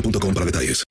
[0.00, 0.84] boostmobile.com para detalles.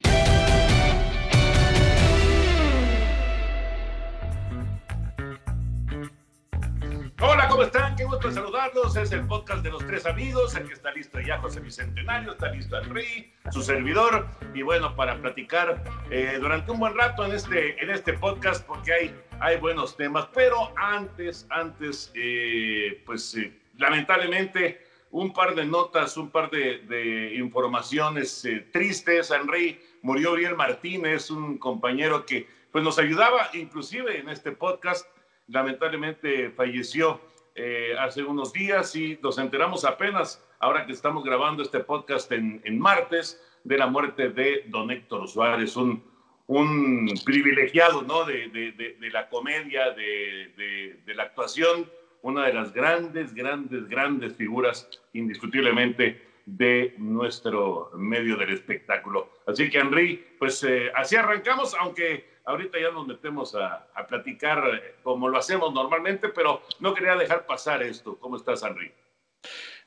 [7.19, 7.95] Hola, ¿cómo están?
[7.95, 8.95] Qué gusto saludarlos.
[8.95, 10.55] Es el podcast de los tres amigos.
[10.55, 14.27] El que está listo ya, José Bicentenario, está listo Henry, su servidor.
[14.53, 18.93] Y bueno, para platicar eh, durante un buen rato en este, en este podcast, porque
[18.93, 20.27] hay, hay buenos temas.
[20.33, 28.45] Pero antes, antes, eh, pues eh, lamentablemente, un par de notas, un par de, informaciones
[28.45, 29.31] eh, tristes.
[29.31, 35.05] Henry murió Uriel Martínez, un compañero que pues nos ayudaba inclusive en este podcast
[35.47, 37.19] lamentablemente falleció
[37.55, 42.79] eh, hace unos días y nos enteramos apenas, ahora que estamos grabando este podcast en,
[42.79, 46.03] martes, de la muerte de don Héctor Suárez, un,
[46.47, 48.23] un privilegiado ¿no?
[48.23, 51.89] de, de, de la comedia, de, la actuación,
[52.21, 59.29] una de las grandes, grandes, grandes figuras indiscutiblemente de nuestro medio del espectáculo.
[59.45, 64.63] Así que, Henry, pues eh, así arrancamos, aunque ahorita ya nos metemos a, a, platicar
[64.73, 68.17] eh, como lo hacemos normalmente, pero no quería dejar pasar esto.
[68.17, 68.91] ¿Cómo estás, Henry?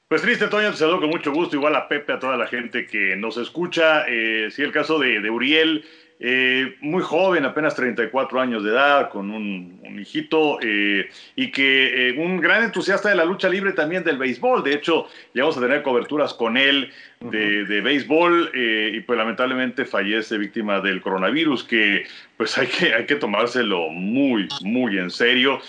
[0.06, 2.84] Pues triste, Toño, te saludo con mucho gusto, igual a Pepe, a toda la gente
[2.86, 4.04] que nos escucha.
[4.08, 5.84] Eh, sí, el caso de, de Uriel,
[6.22, 12.10] eh, muy joven, apenas 34 años de edad, con un, un hijito, eh, y que
[12.10, 14.62] eh, un gran entusiasta de la lucha libre también del béisbol.
[14.62, 19.86] De hecho, llegamos a tener coberturas con él de, de béisbol, eh, y pues lamentablemente
[19.86, 22.04] fallece víctima del coronavirus, que
[22.36, 25.60] pues hay que, hay que tomárselo muy, muy en serio.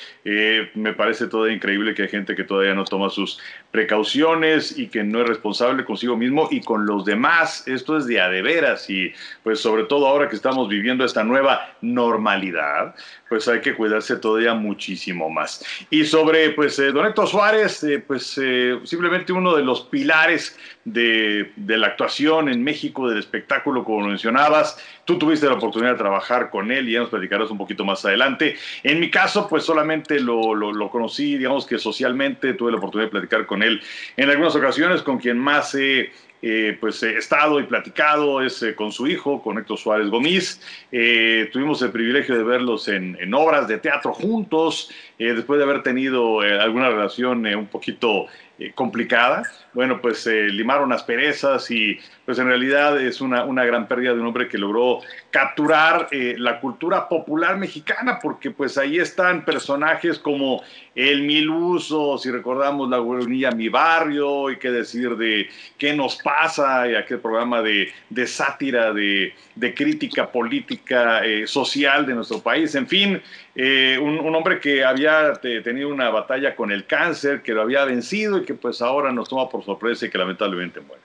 [0.75, 3.39] Me parece todavía increíble que hay gente que todavía no toma sus
[3.71, 7.67] precauciones y que no es responsable consigo mismo y con los demás.
[7.67, 11.23] Esto es de a de veras y pues sobre todo ahora que estamos viviendo esta
[11.23, 12.93] nueva normalidad,
[13.31, 15.63] pues hay que cuidarse todavía muchísimo más.
[15.89, 20.59] Y sobre pues eh, Don Héctor Suárez, eh, pues eh, simplemente uno de los pilares
[20.83, 24.77] de, de, la actuación en México, del espectáculo, como mencionabas.
[25.05, 28.03] Tú tuviste la oportunidad de trabajar con él y ya nos platicarás un poquito más
[28.03, 28.57] adelante.
[28.83, 33.07] En mi caso, pues solamente lo, lo, lo conocí, digamos que socialmente, tuve la oportunidad
[33.07, 33.81] de platicar con él
[34.17, 38.75] en algunas ocasiones, con quien más he eh, pues he estado y platicado es eh,
[38.75, 40.61] con su hijo, con Héctor Suárez Gómez.
[40.91, 45.83] Eh, tuvimos el privilegio de verlos en, en obras de teatro juntos, después de haber
[45.83, 48.25] tenido alguna relación un poquito
[48.73, 49.43] complicada.
[49.73, 54.27] Bueno, pues limaron asperezas y pues en realidad es una, una, gran pérdida de un
[54.27, 60.61] hombre que logró capturar la cultura popular mexicana, porque pues ahí están personajes como
[60.93, 66.89] el Miluso, si recordamos la guarunilla Mi Barrio, y qué decir de qué nos pasa,
[66.89, 72.75] y aquel programa de, de sátira, de, de, crítica política, eh, social de nuestro país,
[72.75, 73.21] en fin,
[73.55, 77.61] eh, un, un, hombre que había te, tenido una batalla con el cáncer, que lo
[77.61, 81.01] había vencido y que pues ahora nos toma por sorpresa y que lamentablemente muere.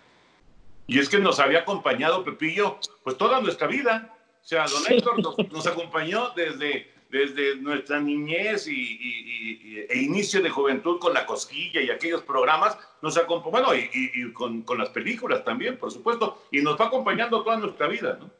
[0.87, 4.14] Y es que nos había acompañado Pepillo pues toda nuestra vida.
[4.43, 10.50] O sea, don Héctor nos, nos acompañó desde desde nuestra niñez y, e inicio de
[10.50, 15.44] juventud con la cosquilla y aquellos programas, nos acompaña, bueno, y, con, con, las películas
[15.44, 18.31] también, por supuesto, y nos va acompañando toda nuestra vida, ¿no?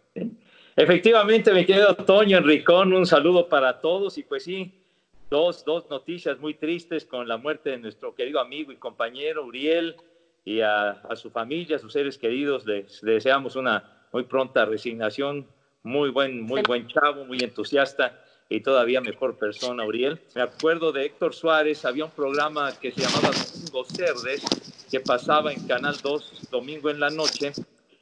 [0.79, 4.19] Efectivamente, mi querido Toño Enricón, un saludo para todos.
[4.19, 4.75] Y pues sí,
[5.31, 9.97] dos, dos noticias muy tristes con la muerte de nuestro querido amigo y compañero Uriel
[10.45, 14.67] y a, a su familia, a sus seres queridos, les, les deseamos una muy pronta
[14.67, 15.47] resignación,
[15.83, 20.21] muy buen, muy buen chavo, muy entusiasta y todavía mejor persona, Uriel.
[20.35, 24.45] Me acuerdo de Héctor Suárez, había un programa que se llamaba Domingo Cerdes,
[24.91, 27.53] que pasaba en Canal 2 domingo en la noche,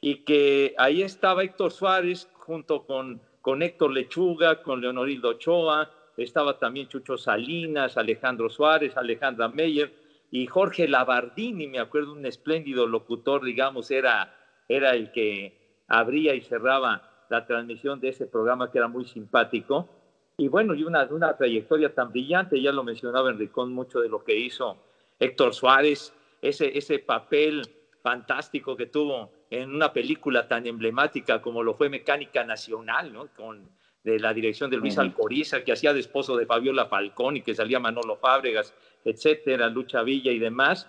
[0.01, 6.57] y que ahí estaba Héctor Suárez junto con, con Héctor Lechuga, con Leonorildo Ochoa, estaba
[6.57, 9.91] también Chucho Salinas, Alejandro Suárez, Alejandra Meyer
[10.31, 14.35] y Jorge Labardini, me acuerdo, un espléndido locutor, digamos, era,
[14.67, 19.89] era el que abría y cerraba la transmisión de ese programa que era muy simpático.
[20.37, 24.23] Y bueno, y una, una trayectoria tan brillante, ya lo mencionaba Enricón, mucho de lo
[24.23, 24.77] que hizo
[25.19, 27.63] Héctor Suárez, ese, ese papel
[28.01, 29.31] fantástico que tuvo
[29.61, 33.27] en una película tan emblemática como lo fue Mecánica Nacional, ¿no?
[33.35, 33.69] Con,
[34.05, 37.55] de la dirección de Luis Alcoriza, que hacía de esposo de Fabiola Falcón y que
[37.55, 38.73] salía Manolo Fábregas,
[39.03, 40.87] etcétera, Lucha Villa y demás.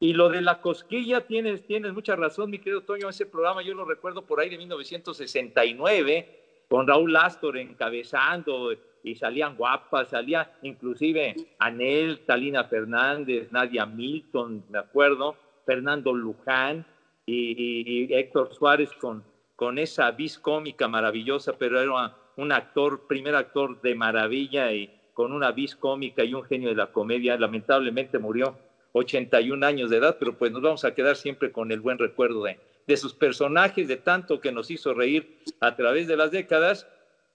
[0.00, 3.74] Y lo de la cosquilla, tienes, tienes mucha razón, mi querido Toño, ese programa yo
[3.74, 8.72] lo recuerdo por ahí de 1969, con Raúl Astor encabezando
[9.04, 16.84] y salían guapas, salía inclusive Anel, Talina Fernández, Nadia Milton, me acuerdo, Fernando Luján
[17.28, 23.80] y, Héctor Suárez con, con esa vis cómica maravillosa, pero era un actor, primer actor
[23.82, 27.36] de maravilla y con una vis cómica y un genio de la comedia.
[27.36, 28.56] Lamentablemente murió
[28.92, 32.44] 81 años de edad, pero pues nos vamos a quedar siempre con el buen recuerdo
[32.44, 36.88] de, de sus personajes, de tanto que nos hizo reír a través de las décadas.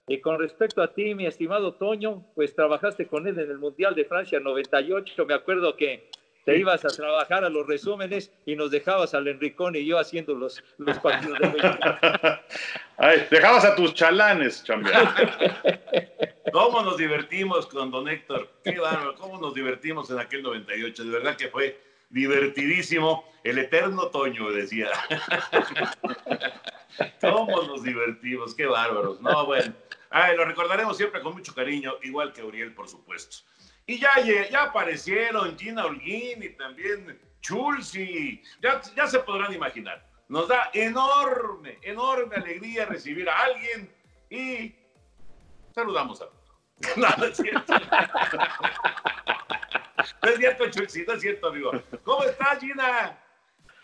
[0.06, 3.94] Y con respecto a ti, mi estimado Toño, pues trabajaste con él en el Mundial
[3.94, 5.24] de Francia 98.
[5.24, 6.10] Me acuerdo que
[6.44, 10.34] te ibas a trabajar a los resúmenes y nos dejabas al Enricón y yo haciendo
[10.34, 11.48] los, los partidos de
[12.98, 15.80] Ay, dejabas a tus chalanes, chambear.
[16.52, 18.48] ¿Cómo nos divertimos con don Héctor?
[18.62, 21.04] Qué bárbaro, cómo nos divertimos en aquel 98.
[21.04, 21.80] De verdad que fue
[22.10, 23.24] divertidísimo.
[23.42, 24.90] El eterno Toño, decía.
[27.20, 28.54] ¿Cómo nos divertimos?
[28.54, 29.20] Qué bárbaros.
[29.20, 29.74] No, bueno.
[30.10, 33.38] Ay, lo recordaremos siempre con mucho cariño, igual que Uriel, por supuesto.
[33.86, 38.42] Y ya, ya aparecieron Gina Holguín y también Chulsi.
[38.62, 40.06] Ya, ya se podrán imaginar.
[40.28, 43.94] Nos da enorme, enorme alegría recibir a alguien
[44.30, 44.74] y
[45.74, 46.26] saludamos a
[46.96, 47.74] No, no es cierto.
[50.22, 51.70] No es cierto, Chulsi, no es cierto, amigo.
[52.02, 53.18] ¿Cómo estás, Gina?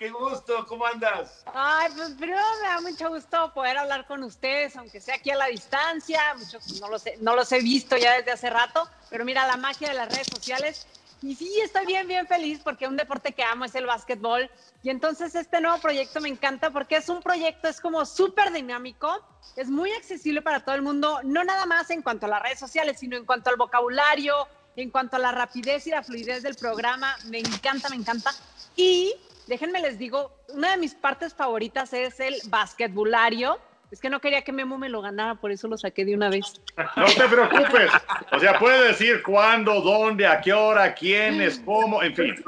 [0.00, 1.44] Qué gusto, ¿cómo andas?
[1.52, 5.36] Ay, pues primero me da mucho gusto poder hablar con ustedes, aunque sea aquí a
[5.36, 6.22] la distancia.
[6.38, 9.58] Muchos no los, he, no los he visto ya desde hace rato, pero mira la
[9.58, 10.86] magia de las redes sociales.
[11.20, 14.50] Y sí, estoy bien, bien feliz porque un deporte que amo es el básquetbol.
[14.82, 19.22] Y entonces este nuevo proyecto me encanta porque es un proyecto, es como súper dinámico,
[19.54, 22.58] es muy accesible para todo el mundo, no nada más en cuanto a las redes
[22.58, 26.56] sociales, sino en cuanto al vocabulario, en cuanto a la rapidez y la fluidez del
[26.56, 27.18] programa.
[27.26, 28.32] Me encanta, me encanta.
[28.76, 29.14] Y
[29.50, 33.58] déjenme les digo, una de mis partes favoritas es el basquetbolario.
[33.90, 36.30] Es que no quería que Memo me lo ganara, por eso lo saqué de una
[36.30, 36.62] vez.
[36.96, 37.90] No te preocupes.
[38.30, 42.44] O sea, puede decir cuándo, dónde, a qué hora, quiénes, cómo, en fin.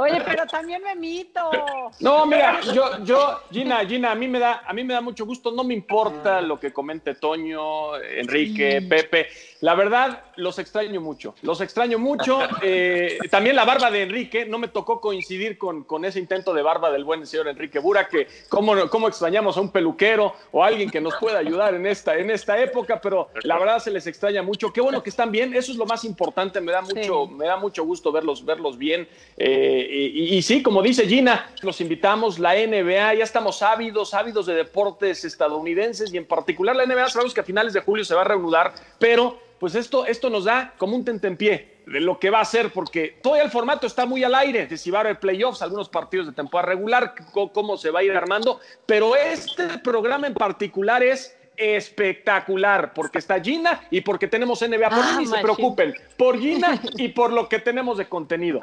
[0.00, 1.50] Oye, pero también me mito.
[1.98, 5.26] No, mira, yo, yo, Gina, Gina, a mí me da, a mí me da mucho
[5.26, 5.50] gusto.
[5.50, 9.26] No me importa lo que comente Toño, Enrique, Pepe.
[9.60, 11.34] La verdad, los extraño mucho.
[11.42, 12.38] Los extraño mucho.
[12.62, 16.62] Eh, también la barba de Enrique, no me tocó coincidir con, con ese intento de
[16.62, 20.68] barba del buen señor Enrique Bura, que cómo, cómo extrañamos a un peluquero o a
[20.68, 24.06] alguien que nos pueda ayudar en esta, en esta época, pero la verdad se les
[24.06, 24.72] extraña mucho.
[24.72, 26.60] Qué bueno que están bien, eso es lo más importante.
[26.60, 29.08] Me da mucho, me da mucho gusto verlos, verlos bien.
[29.36, 34.54] Eh, y, sí, como dice Gina, los invitamos, la NBA, ya estamos ávidos, ávidos de
[34.54, 38.20] deportes estadounidenses y en particular la NBA, sabemos que a finales de julio se va
[38.20, 42.40] a reanudar, pero pues esto, esto nos da como un tentempié de lo que va
[42.40, 45.18] a ser, porque todo el formato está muy al aire, de si va a haber
[45.18, 50.26] playoffs, algunos partidos de temporada regular, cómo se va a ir armando, pero este programa
[50.26, 54.88] en particular es espectacular, porque está Gina y porque tenemos NBA.
[54.88, 58.60] Por ah, ni se preocupen, por Gina y por lo que tenemos de contenido.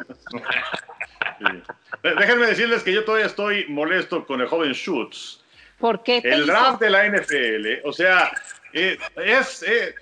[2.01, 5.41] Déjenme decirles que yo todavía estoy molesto con el joven Schutz.
[5.77, 6.21] ¿Por qué?
[6.23, 8.31] El draft de la NFL, o sea,
[8.77, 9.95] eh, es, eh,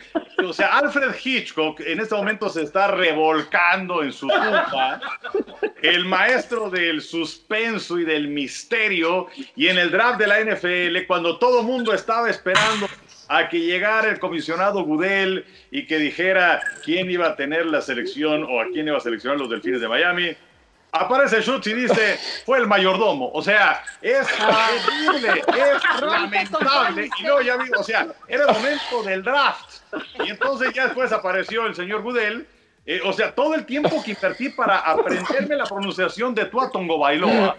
[0.44, 5.00] o sea, Alfred Hitchcock en este momento se está revolcando en su tumba,
[5.84, 11.38] el maestro del suspenso y del misterio, y en el draft de la NFL, cuando
[11.38, 12.90] todo el mundo estaba esperando
[13.28, 18.44] a que llegara el comisionado Gudel y que dijera quién iba a tener la selección
[18.44, 20.36] o a quién iba a seleccionar los delfines de Miami.
[20.96, 23.32] Aparece Schutz y dice, fue el mayordomo.
[23.34, 27.10] O sea, es terrible, es lamentable.
[27.20, 29.82] Y luego ya vi, o sea, era el momento del draft.
[30.24, 32.48] Y entonces ya después apareció el señor Gudel.
[32.86, 37.58] Eh, o sea, todo el tiempo que invertí para aprenderme la pronunciación de Tuatongo Bailoa.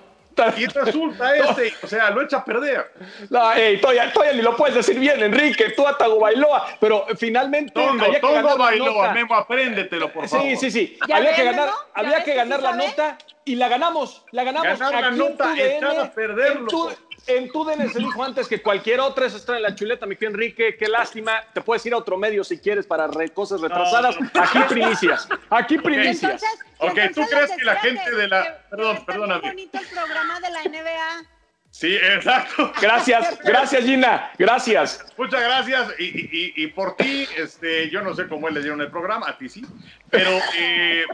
[0.57, 2.93] Y resulta este, o sea, lo echa a perder.
[3.31, 7.73] No, ey, todavía, todavía ni lo puedes decir bien, Enrique, tú Atago Bailoa, pero finalmente
[7.73, 9.13] Tongo, había que Tongo ganar Bailoa.
[9.13, 10.47] Memo, apréndetelo, por favor.
[10.47, 10.99] Sí, sí, sí.
[11.09, 12.87] ¿Ya Había que ganar, había que ganar la sabe?
[12.89, 14.79] nota y la ganamos, la ganamos.
[14.79, 16.93] Ganar la nota, echada a perder, en tu- loco.
[17.27, 20.15] En tu DN se dijo antes que cualquier otra, eso está en la chuleta, mi
[20.17, 21.43] querido Enrique, qué lástima.
[21.55, 24.17] Te puedes ir a otro medio si quieres para re- cosas retrasadas.
[24.35, 26.43] Aquí primicias, aquí primicias.
[26.43, 29.49] Entonces, Ok, entonces ¿tú crees que la gente de la- que- perdón, que perdóname.
[29.49, 31.25] bonito el programa de la NBA.
[31.71, 32.73] Sí, exacto.
[32.81, 35.05] Gracias, gracias Gina, gracias.
[35.17, 35.89] Muchas gracias.
[35.99, 39.29] Y, y- y- por ti, este, yo no sé cómo él le dieron el programa,
[39.29, 39.65] a ti sí.
[40.11, 41.05] Pero, eh,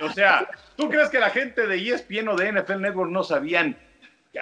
[0.00, 3.76] o sea, ¿tú crees que la gente de ESPN o de NFL Network no sabían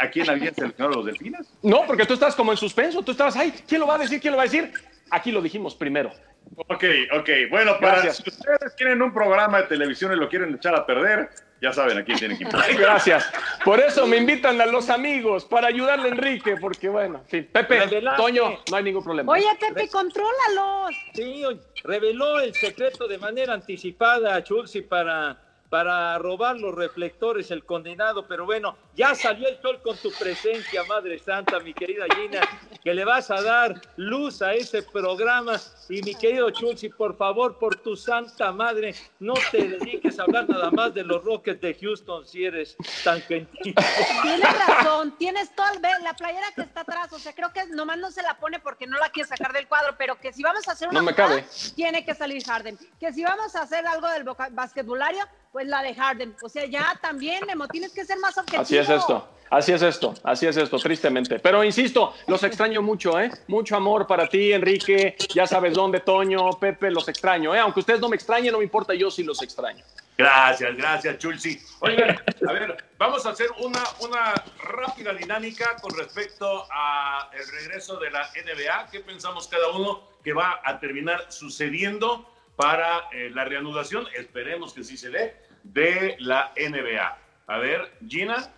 [0.00, 1.52] a quién habían seleccionado los delfines?
[1.62, 4.20] No, porque tú estás como en suspenso, tú estabas, ay, ¿quién lo va a decir?
[4.20, 4.72] ¿Quién lo va a decir?
[5.10, 6.10] Aquí lo dijimos primero.
[6.56, 7.30] Ok, ok.
[7.50, 8.16] Bueno, para Gracias.
[8.18, 11.98] si ustedes tienen un programa de televisión y lo quieren echar a perder, ya saben
[11.98, 12.76] a quién tienen que invitar.
[12.76, 13.32] Gracias.
[13.64, 17.48] Por eso me invitan a los amigos, para ayudarle a Enrique, porque bueno, en fin.
[17.50, 17.80] Pepe.
[18.16, 19.32] Toño, no hay ningún problema.
[19.32, 20.94] Oye, Pepe, contrólalos.
[21.14, 25.38] Sí, oye, reveló el secreto de manera anticipada a Chulsi para,
[25.70, 30.84] para robar los reflectores, el condenado, pero bueno, ya salió el sol con tu presencia,
[30.84, 32.40] Madre Santa, mi querida Gina,
[32.82, 35.60] que le vas a dar luz a ese programa.
[35.88, 40.48] Y mi querido Chulsi, por favor, por tu santa madre, no te dediques a hablar
[40.48, 43.74] nada más de los Rockets de Houston si eres tan gentil.
[44.22, 47.98] Tienes razón, tienes toda ve, la playera que está atrás, o sea, creo que nomás
[47.98, 50.66] no se la pone porque no la quiere sacar del cuadro, pero que si vamos
[50.68, 51.46] a hacer una No me jugada, cabe.
[51.74, 52.78] tiene que salir Harden.
[52.98, 56.34] Que si vamos a hacer algo del basquetbolario, pues la de Harden.
[56.42, 58.62] O sea, ya también, Memo, tienes que ser más objetivo.
[58.62, 61.38] Así es esto, así es esto, así es esto, tristemente.
[61.38, 63.30] Pero insisto, los extraño mucho, ¿eh?
[63.48, 65.16] Mucho amor para ti, Enrique.
[65.34, 67.58] Ya sabes dónde, Toño, Pepe, los extraño, ¿eh?
[67.58, 69.84] Aunque ustedes no me extrañen, no me importa, yo sí los extraño.
[70.16, 71.60] Gracias, gracias, Chulsi.
[71.80, 72.16] Oigan,
[72.48, 78.10] a ver, vamos a hacer una, una rápida dinámica con respecto a el regreso de
[78.10, 78.90] la NBA.
[78.92, 84.06] ¿Qué pensamos cada uno que va a terminar sucediendo para eh, la reanudación?
[84.14, 87.18] Esperemos que sí se dé de la NBA.
[87.48, 88.50] A ver, Gina.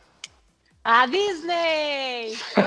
[0.88, 2.36] ¡A Disney!
[2.54, 2.62] Sea,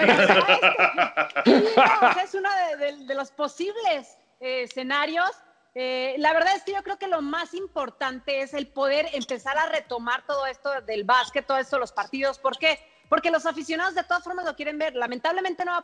[2.22, 5.32] es uno de, los posibles eh, escenarios.
[5.74, 9.58] Eh, la verdad es que yo creo que lo más importante es el poder empezar
[9.58, 12.38] a retomar todo esto del básquet, todo esto, los partidos.
[12.40, 12.78] ¿Por qué?
[13.08, 14.96] Porque los aficionados de todas formas lo quieren ver.
[14.96, 15.84] Lamentablemente no va a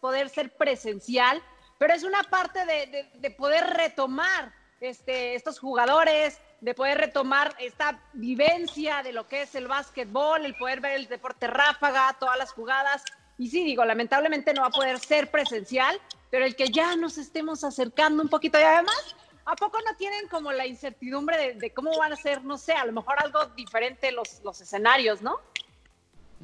[0.00, 1.42] poder, ser presencial,
[1.80, 9.02] pero es una parte de poder retomar este, estos jugadores, de poder retomar esta vivencia
[9.02, 13.04] de lo que es el básquetbol, el poder ver el deporte ráfaga, todas las jugadas.
[13.36, 17.18] Y sí, digo, lamentablemente no va a poder ser presencial, pero el que ya nos
[17.18, 21.98] estemos acercando un poquito y además, ¿a poco no tienen como la incertidumbre de, cómo
[21.98, 25.38] van a ser, no sé, a lo mejor algo diferente los, los escenarios, ¿no?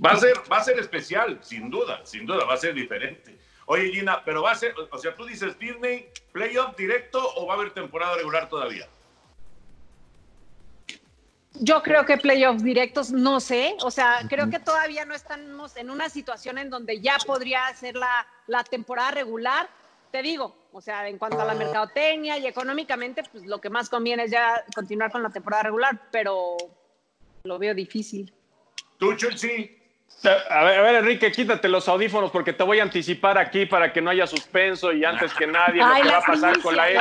[0.05, 3.39] Va a ser, va a ser especial, sin duda, sin duda, va a ser diferente.
[3.65, 7.55] Oye, Gina, pero va a ser, o sea, tú dices Disney, playoff directo o va
[7.55, 8.87] a haber temporada regular todavía.
[11.55, 15.91] Yo creo que playoffs directos, no sé, o sea, creo que todavía no estamos en
[15.91, 19.69] una situación en donde ya podría ser la, la temporada regular.
[20.13, 23.89] Te digo, o sea, en cuanto a la mercadotecnia y económicamente, pues lo que más
[23.89, 26.57] conviene es ya continuar con la temporada regular, pero
[27.43, 28.33] lo veo difícil.
[28.99, 29.80] ¿Tú, Chelsea?
[30.23, 33.91] A ver, a ver, Enrique, quítate los audífonos porque te voy a anticipar aquí para
[33.91, 36.77] que no haya suspenso y antes que nadie Ay, lo que va a pasar con
[36.77, 36.91] la.
[36.91, 37.01] NBA.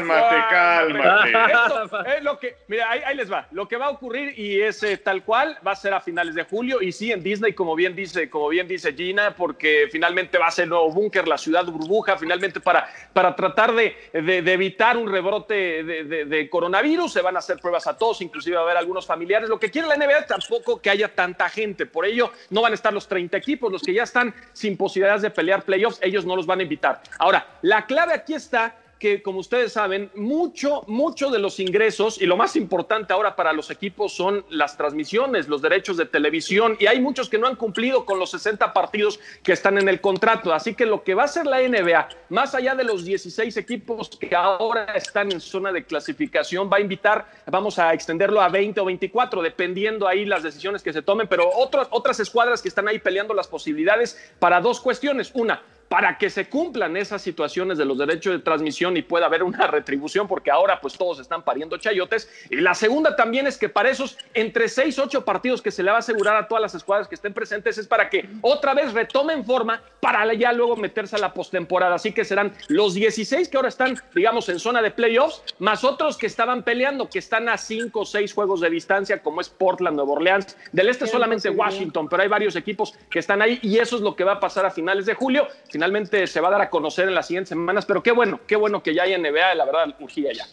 [0.00, 1.30] Cálmate, cálmate.
[1.52, 3.46] Esto es lo que, mira, ahí, ahí les va.
[3.52, 6.34] Lo que va a ocurrir y es eh, tal cual va a ser a finales
[6.34, 10.36] de julio y sí en Disney, como bien dice, como bien dice Gina, porque finalmente
[10.36, 14.42] va a ser el nuevo búnker, la ciudad burbuja, finalmente para, para tratar de, de-
[14.42, 18.20] de evitar un rebrote de, de- de coronavirus, se van a hacer pruebas a todos,
[18.22, 19.48] inclusive va a haber algunos familiares.
[19.48, 22.72] Lo que quiere la NBA es tampoco que haya tanta gente, por ello no van
[22.72, 26.24] a estar los 30 equipos, los que ya están sin posibilidades de pelear playoffs, ellos
[26.24, 27.02] no los van a invitar.
[27.18, 32.26] Ahora, la clave aquí está que, como ustedes saben, mucho, mucho de los ingresos y
[32.26, 36.86] lo más importante ahora para los equipos son las transmisiones, los derechos de televisión y
[36.86, 40.52] hay muchos que no han cumplido con los 60 partidos que están en el contrato.
[40.52, 44.10] Así que lo que va a hacer la NBA, más allá de los 16 equipos
[44.10, 48.80] que ahora están en zona de clasificación, va a invitar, vamos a extenderlo a 20
[48.80, 52.88] o 24, dependiendo ahí las decisiones que se tomen, pero otras, otras escuadras que están
[52.88, 55.30] ahí peleando las posibilidades para dos cuestiones.
[55.34, 59.42] Una, para que se cumplan esas situaciones de los derechos de transmisión y pueda haber
[59.42, 62.28] una retribución, porque ahora pues todos están pariendo chayotes.
[62.50, 65.90] Y la segunda también es que para esos entre 6, 8 partidos que se le
[65.90, 68.92] va a asegurar a todas las escuadras que estén presentes es para que otra vez
[68.92, 71.94] retomen forma para ya luego meterse a la postemporada.
[71.94, 76.16] Así que serán los 16 que ahora están, digamos, en zona de playoffs, más otros
[76.16, 79.96] que estaban peleando, que están a 5 o 6 juegos de distancia, como es Portland,
[79.96, 80.56] Nueva Orleans.
[80.72, 84.16] Del este solamente Washington, pero hay varios equipos que están ahí y eso es lo
[84.16, 85.46] que va a pasar a finales de julio.
[85.76, 88.56] Finalmente se va a dar a conocer en las siguientes semanas, pero qué bueno, qué
[88.56, 90.46] bueno que ya hay NBA, la verdad, urgía ya.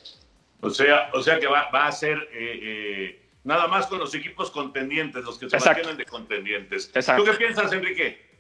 [0.60, 4.14] O sea, o sea que va, va a ser eh, eh, nada más con los
[4.14, 6.92] equipos contendientes, los que se mantienen de contendientes.
[6.92, 8.33] ¿Tú qué piensas, Enrique?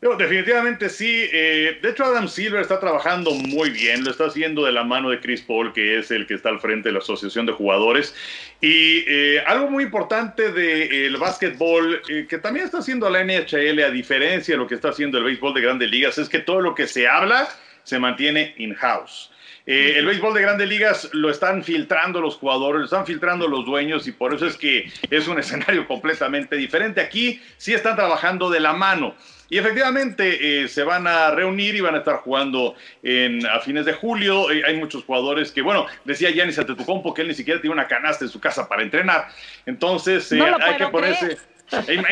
[0.00, 1.28] Definitivamente sí.
[1.30, 4.02] Eh, de hecho, Adam Silver está trabajando muy bien.
[4.02, 6.58] Lo está haciendo de la mano de Chris Paul, que es el que está al
[6.58, 8.14] frente de la Asociación de Jugadores.
[8.62, 13.90] Y eh, algo muy importante del básquetbol, eh, que también está haciendo la NHL, a
[13.90, 16.74] diferencia de lo que está haciendo el béisbol de grandes ligas, es que todo lo
[16.74, 17.48] que se habla
[17.82, 19.30] se mantiene in-house.
[19.66, 24.06] el béisbol de grandes ligas lo están filtrando los jugadores, lo están filtrando los dueños
[24.06, 27.02] y por eso es que es un escenario completamente diferente.
[27.02, 29.14] Aquí sí están trabajando de la mano.
[29.50, 33.84] Y efectivamente eh, se van a reunir y van a estar jugando en, a fines
[33.84, 34.48] de julio.
[34.50, 37.88] Eh, hay muchos jugadores que, bueno, decía Yanis Antetokounmpo que él ni siquiera tiene una
[37.88, 39.26] canasta en su casa para entrenar.
[39.66, 41.36] Entonces eh, hay que ponerse...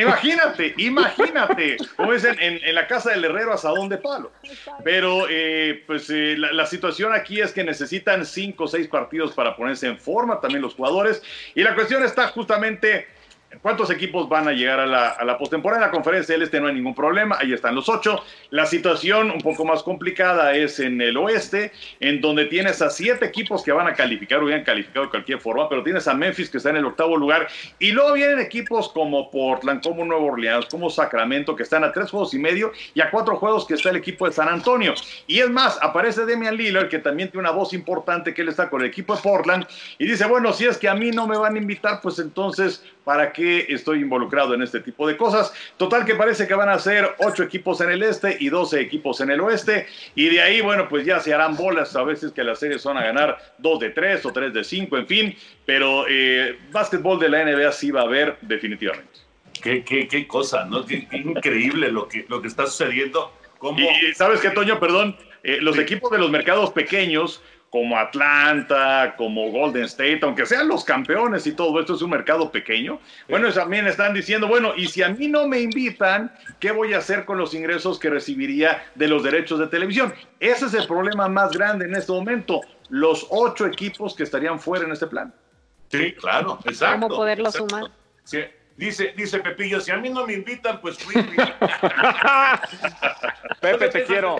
[0.01, 4.31] Imagínate, imagínate, como dicen, en, la casa del herrero asadón de palo.
[4.85, 5.27] Pero
[5.85, 9.99] pues la, la, situación aquí es que necesitan cinco o seis partidos para ponerse en
[9.99, 11.21] forma también los jugadores.
[11.57, 13.09] Y la cuestión está justamente
[13.63, 15.83] ¿Cuántos equipos van a llegar a la, a la postemporada?
[15.83, 18.23] En la conferencia del Este no hay ningún problema, ahí están los ocho.
[18.51, 23.25] La situación un poco más complicada es en el oeste, en donde tienes a siete
[23.25, 26.59] equipos que van a calificar, hubieran calificado de cualquier forma, pero tienes a Memphis que
[26.59, 30.91] está en el octavo lugar, y luego vienen equipos como Portland, como Nueva Orleans, como
[30.91, 33.97] Sacramento, que están a tres juegos y medio, y a cuatro juegos que está el
[33.97, 34.93] equipo de San Antonio.
[35.27, 38.69] Y es más, aparece Demian Lillard, que también tiene una voz importante, que él está
[38.69, 39.67] con el equipo de Portland,
[39.99, 42.85] y dice, bueno, si es que a mí no me van a invitar, pues entonces
[43.09, 45.51] para qué estoy involucrado en este tipo de cosas.
[45.79, 49.23] Total que parece que van a ser ocho equipos en el este y 12 equipos
[49.23, 49.87] en el oeste.
[50.15, 51.97] Y de ahí, bueno, pues ya se harán bolas.
[51.97, 54.99] A veces que las series van a ganar dos de tres o tres de cinco,
[54.99, 55.35] en fin.
[55.65, 59.21] Pero eh, básquetbol de la NBA sí va a haber definitivamente.
[59.63, 60.85] Qué, qué, qué cosa, ¿no?
[60.85, 63.33] Qué, increíble lo que, lo que está sucediendo.
[63.75, 69.51] Y, sabes qué, Toño, perdón, eh, los equipos de los mercados pequeños como Atlanta, como
[69.51, 72.99] Golden State, aunque sean los campeones y todo esto es un mercado pequeño.
[73.29, 76.99] Bueno, también están diciendo, bueno, y si a mí no me invitan, ¿qué voy a
[76.99, 80.15] hacer con los ingresos que recibiría de los derechos de televisión?
[80.41, 84.87] Ese es el problema más grande en este momento, los ocho equipos que estarían fuera
[84.87, 85.35] en este plan.
[85.91, 87.01] Sí, claro, exacto.
[87.01, 87.91] ¿Cómo poderlo sumar?
[88.25, 88.41] Sí.
[88.77, 91.15] Dice, dice Pepillo, si a mí no me invitan, pues fui.
[93.61, 94.39] Pepe, te quiero.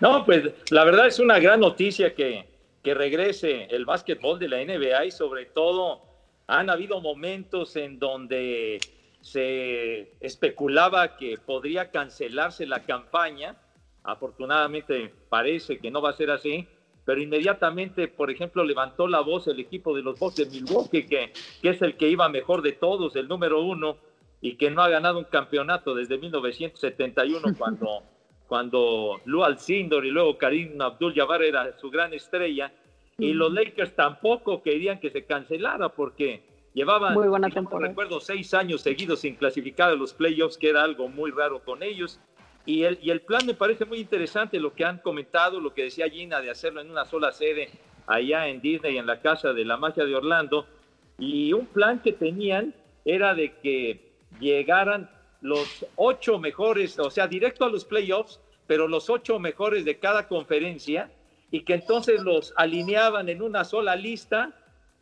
[0.00, 2.46] No, pues la verdad es una gran noticia que,
[2.82, 6.02] que regrese el básquetbol de la NBA y sobre todo
[6.46, 8.80] han habido momentos en donde
[9.20, 13.56] se especulaba que podría cancelarse la campaña.
[14.02, 16.66] Afortunadamente parece que no va a ser así,
[17.04, 21.32] pero inmediatamente, por ejemplo, levantó la voz el equipo de los Bucks de Milwaukee, que,
[21.60, 23.98] que es el que iba mejor de todos, el número uno,
[24.40, 28.02] y que no ha ganado un campeonato desde 1971 cuando
[28.48, 32.72] cuando Lou Alcindor y luego Karim Abdul-Jabbar era su gran estrella,
[33.18, 38.80] y los Lakers tampoco querían que se cancelara porque llevaban, muy buena recuerdo, seis años
[38.80, 42.20] seguidos sin clasificar a los playoffs, que era algo muy raro con ellos.
[42.64, 45.84] Y el, y el plan me parece muy interesante, lo que han comentado, lo que
[45.84, 47.70] decía Gina de hacerlo en una sola sede
[48.06, 50.66] allá en Disney, en la Casa de la Magia de Orlando.
[51.18, 57.64] Y un plan que tenían era de que llegaran los ocho mejores, o sea, directo
[57.64, 61.10] a los playoffs, pero los ocho mejores de cada conferencia
[61.50, 64.52] y que entonces los alineaban en una sola lista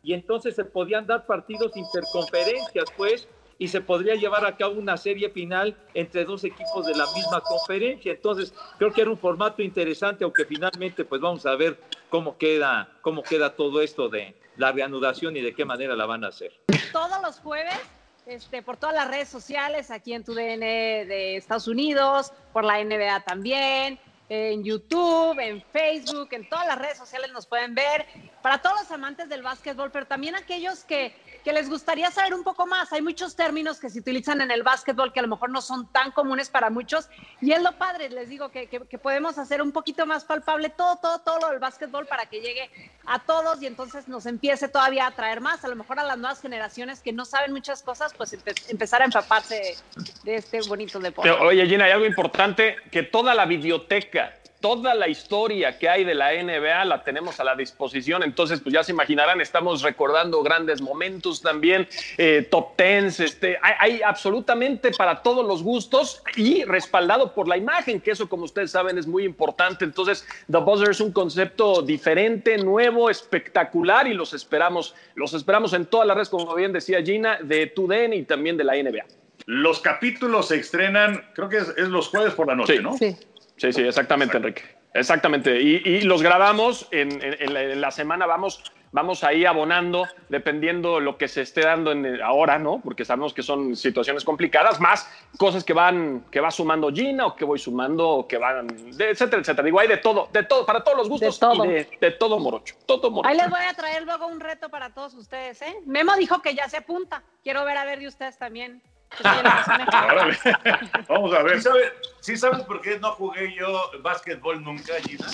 [0.03, 3.27] y entonces se podían dar partidos interconferencias, pues,
[3.59, 7.41] y se podría llevar a cabo una serie final entre dos equipos de la misma
[7.41, 8.11] conferencia.
[8.13, 11.77] Entonces, creo que era un formato interesante, aunque finalmente, pues, vamos a ver
[12.09, 16.23] cómo queda, cómo queda todo esto de la reanudación y de qué manera la van
[16.23, 16.53] a hacer.
[16.93, 17.79] Todos los jueves
[18.27, 20.59] este, por todas las redes sociales, aquí en tu DN
[21.05, 26.97] de Estados Unidos, por la NBA también, en YouTube, en Facebook, en todas las redes
[26.97, 28.05] sociales nos pueden ver.
[28.41, 31.15] Para todos los amantes del básquetbol, pero también aquellos que,
[31.47, 32.91] que les gustaría saber un poco más.
[32.91, 35.89] Hay muchos términos que se utilizan en el básquetbol que a lo mejor no son
[35.93, 37.07] tan comunes para muchos.
[37.39, 40.97] Y es lo padre, les digo, que, que, podemos hacer un poquito más palpable todo,
[40.97, 42.69] todo, todo lo del básquetbol para que llegue
[43.05, 45.63] a todos y entonces nos empiece todavía a atraer más.
[45.63, 49.01] A lo mejor a las nuevas generaciones que no saben muchas cosas, pues empe empezar
[49.01, 49.77] a empaparse de,
[50.25, 51.31] de este bonito deporte.
[51.31, 56.15] Oye, Gina, hay algo importante, que toda la biblioteca toda la historia que hay de
[56.15, 58.23] la NBA la tenemos a la disposición.
[58.23, 63.73] Entonces, pues ya se imaginarán, estamos recordando grandes momentos también, eh, top tens, este, hay,
[63.79, 68.71] hay, absolutamente para todos los gustos y respaldado por la imagen, que eso, como ustedes
[68.71, 69.85] saben, es muy importante.
[69.85, 75.85] Entonces, The Buzzer es un concepto diferente, nuevo, espectacular y los esperamos, los esperamos en
[75.85, 79.05] todas las redes, como bien decía Gina, de TUDN y también de la NBA.
[79.45, 82.83] Los capítulos se estrenan, creo que es, es los jueves por la noche, sí.
[82.83, 82.97] ¿no?
[82.97, 83.15] Sí.
[83.57, 84.63] Sí, sí, exactamente, Enrique.
[84.93, 85.61] Exactamente.
[85.61, 90.07] Y, y los grabamos en, en, en, la, en, la, semana, vamos, vamos ahí abonando,
[90.29, 92.81] dependiendo lo que se esté dando en, ahora, ¿no?
[92.83, 97.35] Porque sabemos que son situaciones complicadas, más cosas que van, que va sumando Gina o
[97.35, 99.65] que voy sumando, o que van, de, etcétera, etcétera.
[99.65, 101.65] Digo, hay de todo, de todo, para todos los gustos de todo.
[101.65, 103.29] y de, de, todo morocho, todo morocho.
[103.29, 105.77] Ahí les voy a traer luego un reto para todos ustedes, ¿eh?
[105.85, 107.23] Memo dijo que ya se apunta.
[107.43, 108.81] Quiero ver a ver de ustedes también.
[111.07, 111.57] Vamos a ver.
[111.57, 115.27] ¿Sí sabes, ¿Sí sabes por qué no jugué yo básquetbol nunca, Gina?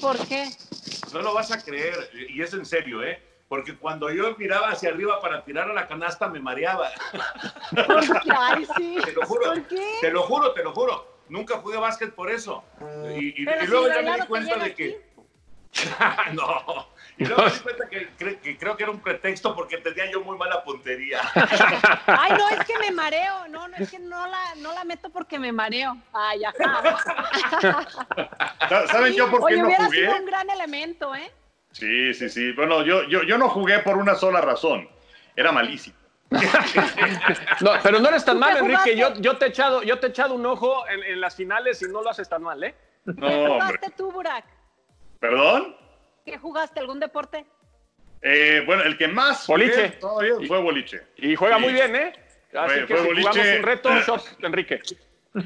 [0.00, 0.48] ¿Por qué?
[1.12, 3.22] No lo vas a creer, y es en serio, ¿eh?
[3.48, 6.88] Porque cuando yo miraba hacia arriba para tirar a la canasta me mareaba.
[7.74, 8.30] ¿Por qué?
[8.36, 8.98] Ay, sí.
[9.04, 9.46] Te lo juro.
[9.46, 9.98] ¿Por qué?
[10.00, 11.20] Te lo juro, te lo juro.
[11.28, 12.62] Nunca jugué básquet por eso.
[13.18, 15.09] Y, luego ya me di cuenta de que.
[16.32, 16.88] no.
[17.16, 20.10] Y luego me di cuenta que, cre- que creo que era un pretexto porque tenía
[20.10, 21.20] yo muy mala puntería.
[22.06, 23.46] Ay, no, es que me mareo.
[23.48, 25.96] No, no, es que no la, no la meto porque me mareo.
[26.12, 26.96] Ay, ajá.
[28.90, 29.98] ¿Saben yo por qué Oye, no hubiera jugué?
[30.00, 31.30] sido un gran elemento, ¿eh?
[31.72, 32.52] Sí, sí, sí.
[32.52, 34.88] Bueno, yo, yo, yo no jugué por una sola razón.
[35.36, 35.96] Era malísimo.
[37.60, 38.96] No, pero no eres tan ¿Tú mal, Enrique.
[38.96, 41.82] Yo, yo, te he echado, yo te he echado un ojo en, en las finales
[41.82, 42.74] y no lo haces tan mal, ¿eh?
[43.04, 43.78] No, ¿Qué hombre.
[43.96, 44.44] tú, Burak?
[45.20, 45.76] ¿Perdón?
[46.24, 46.80] ¿Qué jugaste?
[46.80, 47.44] ¿Algún deporte?
[48.22, 49.88] Eh, bueno, el que más jugué Boliche.
[50.00, 51.00] todavía fue boliche.
[51.16, 51.62] Y juega Sí.
[51.62, 52.12] muy bien, ¿eh?
[52.54, 53.28] Así Fue- que fue si boliche.
[53.30, 54.80] jugamos un reto, shot, Enrique.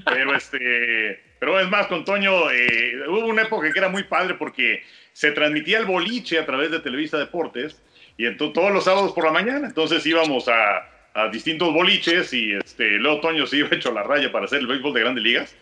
[0.06, 4.34] Pero este, pero es más, con Toño, eh, hubo una época que era muy padre
[4.34, 4.82] porque
[5.12, 7.80] se transmitía el boliche a través de Televisa Deportes
[8.16, 12.54] y entonces todos los sábados por la mañana, entonces íbamos a, a distintos boliches y
[12.54, 15.56] este, luego Toño se iba hecho la raya para hacer el béisbol de grandes ligas.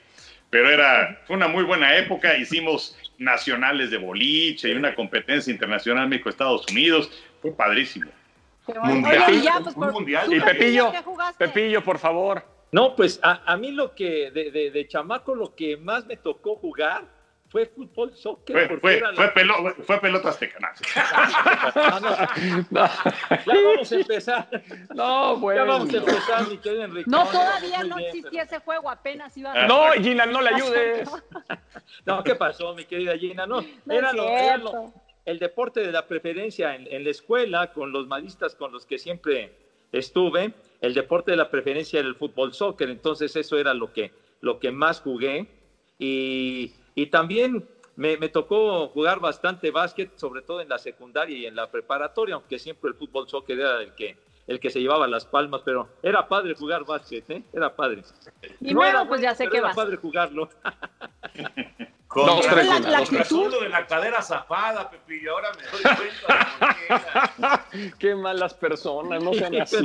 [0.51, 6.09] Pero era, fue una muy buena época, hicimos nacionales de boliche y una competencia internacional
[6.09, 8.11] México-Estados Unidos, fue padrísimo.
[8.83, 9.25] Mundial.
[9.29, 10.27] Oye, y ya, pues, por- mundial.
[10.27, 10.93] ¿tú, Y Pepillo.
[11.39, 12.45] Pepillo, por favor.
[12.71, 16.17] No, pues a, a mí lo que de, de, de chamaco lo que más me
[16.17, 17.05] tocó jugar
[17.53, 18.67] fue fútbol, soccer.
[18.67, 20.59] Fue, fue, era la- fue, pelo- fue pelota azteca.
[20.59, 20.69] no.
[20.97, 22.87] Ah, no, No,
[23.47, 24.49] ya vamos a empezar.
[24.95, 25.67] no Ya bueno.
[25.67, 27.11] vamos a empezar, mi querido Enrique.
[27.11, 29.65] No, todavía no bien, existía ese juego, apenas iba Ah.
[29.65, 29.67] a...
[29.69, 31.11] No, Gina, no le ayudes.
[32.07, 33.47] No, ¿qué pasó, mi querida Gina?
[33.47, 34.93] No, No era, lo, era lo-
[35.27, 38.99] el deporte de la preferencia en, en la escuela, con los maristas con los que
[38.99, 39.53] siempre
[39.93, 44.11] estuve, el deporte de la preferencia era el fútbol soccer, entonces eso era lo que,
[44.41, 45.47] lo que más jugué.
[45.99, 51.47] Y, y también me, me tocó jugar bastante básquet, sobre todo en la secundaria y
[51.47, 55.07] en la preparatoria, aunque siempre el fútbol soccer era el que, el que se llevaba
[55.07, 57.43] las palmas, pero era padre jugar básquet, ¿eh?
[57.53, 58.03] era padre.
[58.61, 59.77] Y No luego, era pues ya sé qué era vas.
[59.77, 60.49] padre jugarlo.
[62.13, 63.51] Con Dos, tres, la razón actitud.
[63.51, 65.33] lo de la cadera zafada, Pepillo.
[65.33, 67.67] Ahora me doy cuenta de qué era.
[67.99, 69.77] Qué malas personas, no sean así.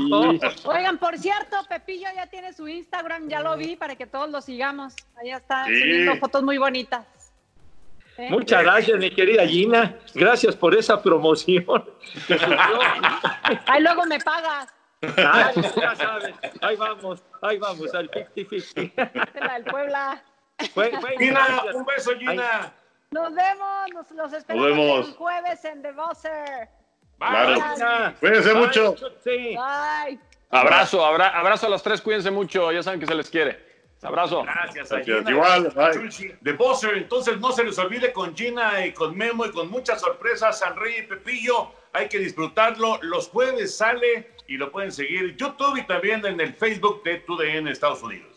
[0.66, 4.42] Oigan, por cierto, Pepillo ya tiene su Instagram, ya lo vi, para que todos lo
[4.42, 4.94] sigamos.
[5.16, 5.80] Ahí está Sí.
[5.80, 7.06] subiendo fotos muy bonitas.
[8.18, 8.28] ¿Eh?
[8.30, 9.96] Muchas gracias, mi querida Gina.
[10.14, 11.66] Gracias por esa promoción.
[13.68, 14.68] Ahí luego me pagas.
[15.16, 16.34] Ay, ya sabes.
[16.62, 19.30] Ahí vamos, ahí vamos, al 50-50.
[19.40, 20.24] La del Puebla.
[20.74, 22.74] Fue- fue Gina, un beso, Gina.
[23.12, 25.08] Nos vemos, nos, los esperamos Nos vemos.
[25.10, 26.70] el jueves en The Buzzer.
[27.20, 27.54] Claro.
[27.56, 28.16] Gina.
[28.20, 28.96] Cuídense Bye, mucho.
[29.24, 29.56] Sí.
[29.56, 30.20] Bye.
[30.50, 33.66] Abrazo, abra- abrazo a los tres, cuídense mucho, ya saben que se les quiere.
[34.04, 34.44] Abrazo.
[34.44, 35.00] Gracias a.
[35.02, 35.30] Gina.
[35.30, 36.38] Igual, bye.
[36.42, 40.02] De Buzzer, entonces no se les olvide con Gina y con Memo y con muchas
[40.02, 41.72] sorpresas, San Rey y Pepillo.
[41.94, 43.00] Hay que disfrutarlo.
[43.02, 47.18] Los jueves sale y lo pueden seguir en YouTube y también en el Facebook de
[47.22, 48.37] TUDN Estados Unidos.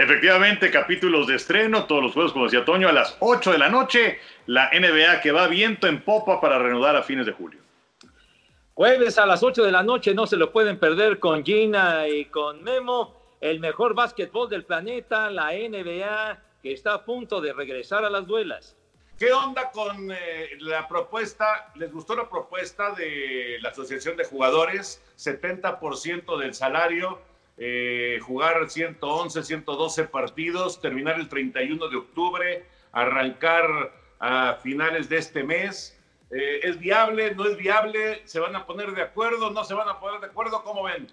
[0.00, 3.68] Efectivamente, capítulos de estreno todos los jueves, como decía Toño, a las 8 de la
[3.68, 4.20] noche.
[4.46, 7.60] La NBA que va viento en popa para reanudar a fines de julio.
[8.74, 12.26] Jueves a las 8 de la noche, no se lo pueden perder con Gina y
[12.26, 13.20] con Memo.
[13.40, 18.24] El mejor básquetbol del planeta, la NBA, que está a punto de regresar a las
[18.24, 18.76] duelas.
[19.18, 21.72] ¿Qué onda con eh, la propuesta?
[21.74, 25.02] ¿Les gustó la propuesta de la Asociación de Jugadores?
[25.16, 27.18] 70% del salario,
[27.58, 35.42] eh, jugar 111, 112 partidos, terminar el 31 de octubre, arrancar a finales de este
[35.42, 35.98] mes.
[36.30, 37.34] Eh, ¿Es viable?
[37.34, 38.22] ¿No es viable?
[38.24, 39.50] ¿Se van a poner de acuerdo?
[39.50, 40.62] ¿No se van a poner de acuerdo?
[40.62, 41.08] ¿Cómo ven?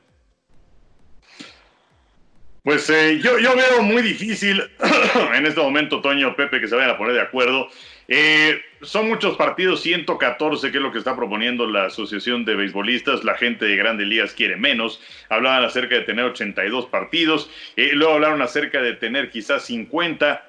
[2.63, 4.59] Pues eh, yo, yo veo muy difícil
[5.35, 7.69] en este momento, Toño, Pepe, que se vayan a poner de acuerdo.
[8.07, 13.23] Eh, son muchos partidos, 114, que es lo que está proponiendo la Asociación de Beisbolistas.
[13.23, 15.01] La gente de Grandes Ligas quiere menos.
[15.29, 17.49] Hablaban acerca de tener 82 partidos.
[17.75, 20.43] Eh, luego hablaron acerca de tener quizás 50.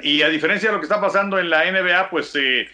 [0.00, 2.68] Y a diferencia de lo que está pasando en la NBA, pues eh,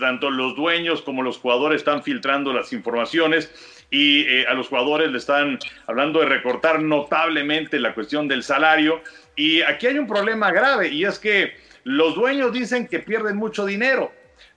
[0.00, 3.52] tanto los dueños como los jugadores están filtrando las informaciones
[3.90, 9.02] y eh, a los jugadores le están hablando de recortar notablemente la cuestión del salario.
[9.36, 11.54] Y aquí hay un problema grave y es que
[11.86, 14.10] los dueños dicen que pierden mucho dinero,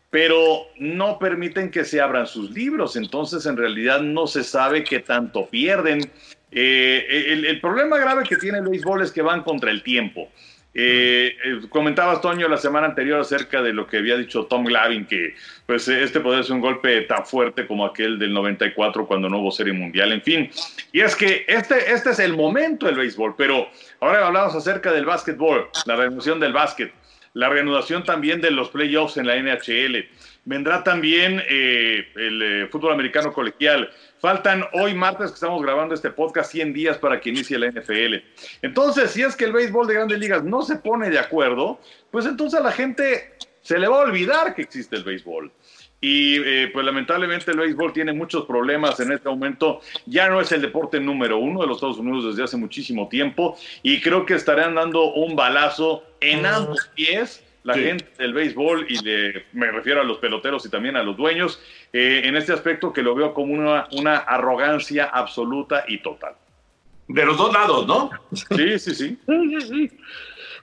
[0.09, 2.95] pero no permiten que se abran sus libros.
[2.95, 6.09] Entonces, en realidad no se sabe qué tanto pierden.
[6.51, 10.27] Eh, el, el problema grave que tiene el béisbol es que van contra el tiempo.
[10.73, 15.07] Eh, eh, comentabas, Toño, la semana anterior acerca de lo que había dicho Tom Glavin,
[15.07, 19.39] que pues este podría ser un golpe tan fuerte como aquel del 94 cuando no
[19.39, 20.49] hubo serie mundial, en fin.
[20.91, 23.67] Y es que este, este es el momento del béisbol, pero
[23.99, 26.93] ahora hablamos acerca del básquetbol, la reanudación del básquet,
[27.39, 30.09] la reanudación también de los playoffs en la NHL.
[30.43, 33.89] Vendrá también eh, el eh, fútbol americano colegial.
[34.19, 38.15] Faltan hoy martes que estamos grabando este podcast 100 días para que inicie la NFL.
[38.61, 41.79] Entonces, si es que el béisbol de grandes ligas no se pone de acuerdo,
[42.11, 45.49] pues entonces a la gente se le va a olvidar que existe el béisbol.
[46.01, 49.81] Y eh, pues lamentablemente el béisbol tiene muchos problemas en este momento.
[50.05, 53.57] Ya no es el deporte número uno de los Estados Unidos desde hace muchísimo tiempo
[53.83, 57.81] y creo que estarán dando un balazo en ambos pies la Sí.
[57.83, 61.61] gente del béisbol y de, me refiero a los peloteros y también a los dueños
[61.91, 66.35] eh, en este aspecto que lo veo como una, una arrogancia absoluta y total.
[67.09, 68.09] De los dos lados, ¿no?
[68.31, 69.17] Sí, sí, sí.
[69.27, 69.97] Sí, sí, sí.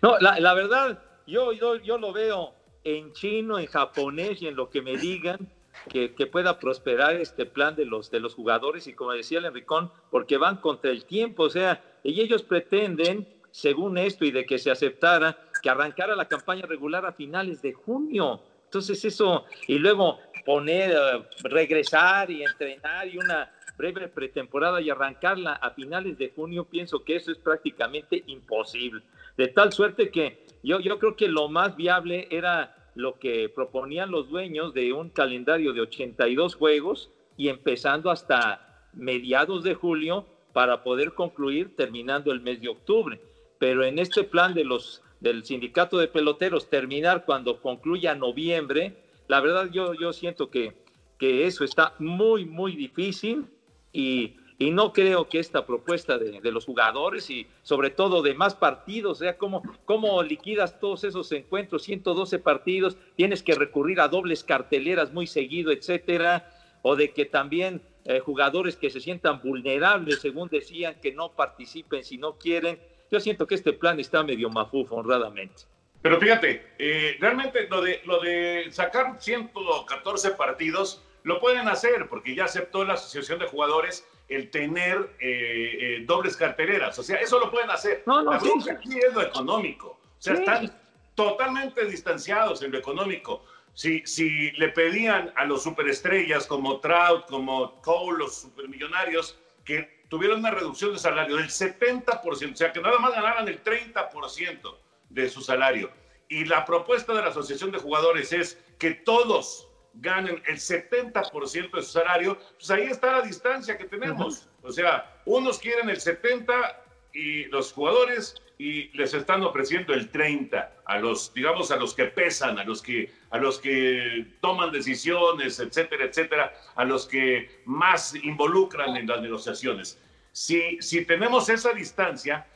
[0.01, 2.55] No, la, la verdad, yo, yo, yo lo veo
[2.87, 5.49] en chino, en japonés y en lo que me digan
[5.89, 9.45] que, que pueda prosperar este plan de los, de los jugadores y como decía el
[9.45, 14.47] Enricón, porque van contra el tiempo, o sea, y ellos pretenden, según esto y de
[14.47, 18.41] que se aceptara, que arrancara la campaña regular a finales de junio.
[18.65, 25.55] Entonces eso, y luego poner, eh, regresar y entrenar y una breve pretemporada y arrancarla
[25.55, 29.03] a finales de junio, pienso que eso es prácticamente imposible.
[29.37, 34.11] De tal suerte que yo, yo creo que lo más viable era lo que proponían
[34.11, 40.83] los dueños de un calendario de 82 juegos y empezando hasta mediados de julio para
[40.83, 43.21] poder concluir terminando el mes de octubre.
[43.59, 48.97] Pero en este plan de los del sindicato de peloteros terminar cuando concluya noviembre,
[49.29, 50.73] la verdad yo, yo siento que,
[51.19, 53.47] que eso está muy, muy difícil
[53.93, 58.55] y, y no creo que esta propuesta de, los jugadores y sobre todo de más
[58.55, 64.09] partidos, o sea, ¿cómo, cómo liquidas todos esos encuentros, 112 partidos, tienes que recurrir a
[64.09, 66.51] dobles carteleras muy seguido, etcétera,
[66.83, 72.05] o de que también eh, jugadores que se sientan vulnerables, según decían, que no participen
[72.05, 72.79] si no quieren.
[73.11, 75.65] Yo siento que este plan está medio mafufo, honradamente.
[76.01, 82.37] Pero fíjate, eh, realmente lo de, lo de sacar 114 partidos lo pueden hacer porque
[82.37, 86.99] ya aceptó la Asociación de Jugadores el tener eh, eh, dobles carteleras.
[86.99, 88.03] O sea, eso lo pueden hacer.
[88.07, 89.89] No, no, la sí, aquí es lo económico.
[89.89, 90.41] O sea, Sí.
[90.41, 90.77] están
[91.15, 93.45] totalmente distanciados en lo económico.
[93.75, 100.39] Si, si le pedían a los superestrellas como Trout, como Cole, los supermillonarios, que tuvieran
[100.39, 104.77] una reducción de salario del 70%, o sea, que nada más ganaran el 30%
[105.11, 105.91] de su salario.
[106.29, 109.66] Y la propuesta de la Asociación de Jugadores es que todos
[109.97, 114.49] ganen el 70% de su salario, pues ahí está la distancia que tenemos.
[114.63, 116.83] O sea, unos quieren el 70
[117.13, 122.05] y los jugadores y les están ofreciendo el 30 a los, digamos, a los que
[122.05, 128.15] pesan, a los que, a los que toman decisiones, etcétera, etcétera, a los que más
[128.15, 130.01] involucran en las negociaciones.
[130.33, 132.47] Si, si tenemos esa distancia,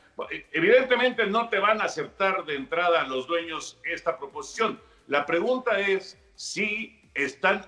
[0.51, 4.79] evidentemente no te van a aceptar de entrada los dueños esta proposición.
[5.07, 7.65] La pregunta es si están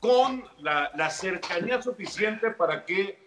[0.00, 3.18] con la, la cercanía suficiente para que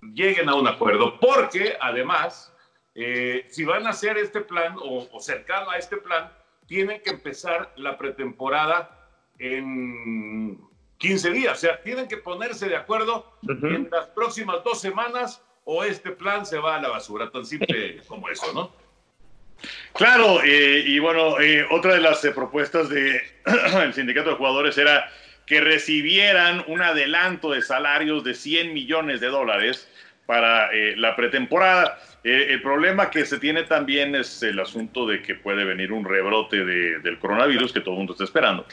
[0.00, 2.54] lleguen a un acuerdo, porque además,
[2.94, 6.32] eh, si van a hacer este plan o, o, cercano a este plan,
[6.66, 10.60] tienen que empezar la pretemporada en
[10.98, 13.74] 15 días, o sea, tienen que ponerse de acuerdo uh -huh.
[13.74, 18.00] en las próximas dos semanas o este plan se va a la basura, tan simple
[18.06, 18.72] como eso, ¿no?
[19.92, 23.20] Claro, eh, y bueno, eh, otra de las eh, propuestas del
[23.92, 25.10] sindicato de jugadores era
[25.46, 29.88] que recibieran un adelanto de salarios de 100 millones de dólares
[30.26, 31.98] para la pretemporada.
[32.22, 36.66] el problema que se tiene también es el asunto de que puede venir un rebrote
[36.66, 38.66] del coronavirus que todo el mundo está esperando.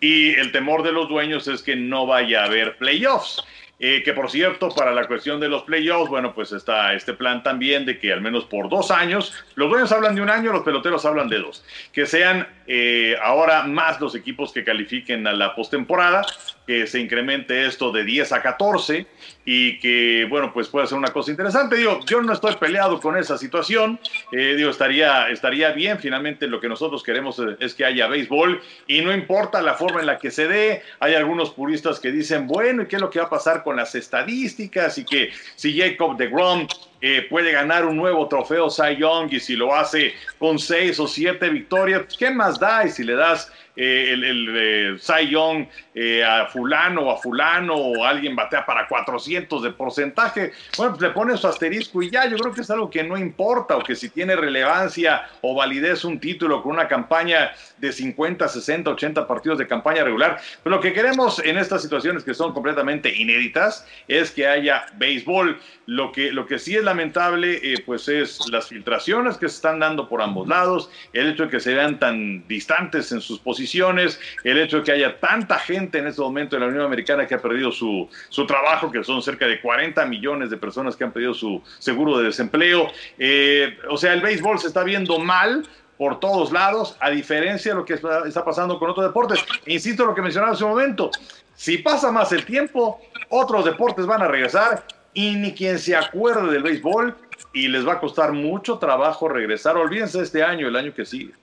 [0.00, 3.44] Y el temor de los dueños es que no vaya a haber playoffs.
[3.84, 7.42] Eh, que por cierto, para la cuestión de los playoffs, bueno, pues está este plan
[7.42, 10.62] también de que al menos por dos años, los dueños hablan de un año, los
[10.62, 15.56] peloteros hablan de dos, que sean eh, ahora más los equipos que califiquen a la
[15.56, 16.24] postemporada,
[16.66, 19.06] que se incremente esto de 10 a 14
[19.44, 21.76] y que, bueno, pues puede ser una cosa interesante.
[21.76, 23.98] Digo, yo no estoy peleado con esa situación,
[24.30, 29.00] eh, digo, estaría, estaría bien, finalmente lo que nosotros queremos es que haya béisbol y
[29.00, 32.82] no importa la forma en la que se dé, hay algunos puristas que dicen, bueno,
[32.82, 34.98] ¿y qué es lo que va a pasar con las estadísticas?
[34.98, 36.66] Y que si Jacob de Grom
[37.02, 41.08] eh, puede ganar un nuevo trofeo Cy Young y si lo hace con seis o
[41.08, 42.86] siete victorias, ¿qué más da?
[42.86, 47.16] Y si le das eh, el, el eh, Cy Young eh, a fulano o a
[47.16, 52.10] fulano o alguien batea para 400 de porcentaje, bueno, pues le pone su asterisco y
[52.10, 55.54] ya, yo creo que es algo que no importa o que si tiene relevancia o
[55.54, 57.50] validez un título con una campaña
[57.82, 62.22] de 50, 60, 80 partidos de campaña regular, pero lo que queremos en estas situaciones
[62.24, 65.58] que son completamente inéditas es que haya béisbol.
[65.86, 70.08] Lo que, lo que sí es lamentable, pues es las filtraciones que se están dando
[70.08, 74.58] por ambos lados, el hecho de que se vean tan distantes en sus posiciones el
[74.58, 77.42] hecho de que haya tanta gente en este momento en la Unión Americana que ha
[77.42, 81.34] perdido su, su trabajo, que son cerca de 40 millones de personas que han perdido
[81.34, 82.90] su seguro de desempleo.
[83.18, 85.66] Eh, o sea, el béisbol se está viendo mal,
[86.02, 89.38] por todos lados, a diferencia de lo que está pasando con otros deportes.
[89.66, 91.12] Insisto en lo que mencionaba hace un momento,
[91.54, 94.84] si pasa más el tiempo, otros deportes van a regresar
[95.14, 97.16] y ni quien se acuerde del béisbol
[97.52, 99.76] y les va a costar mucho trabajo regresar.
[99.76, 101.34] Olvídense este año, el año que sigue.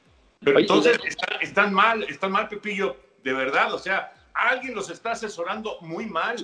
[0.42, 1.00] Pero entonces
[1.40, 6.36] están, mal, están mal, Pepillo, de verdad, o sea, alguien los está asesorando muy mal,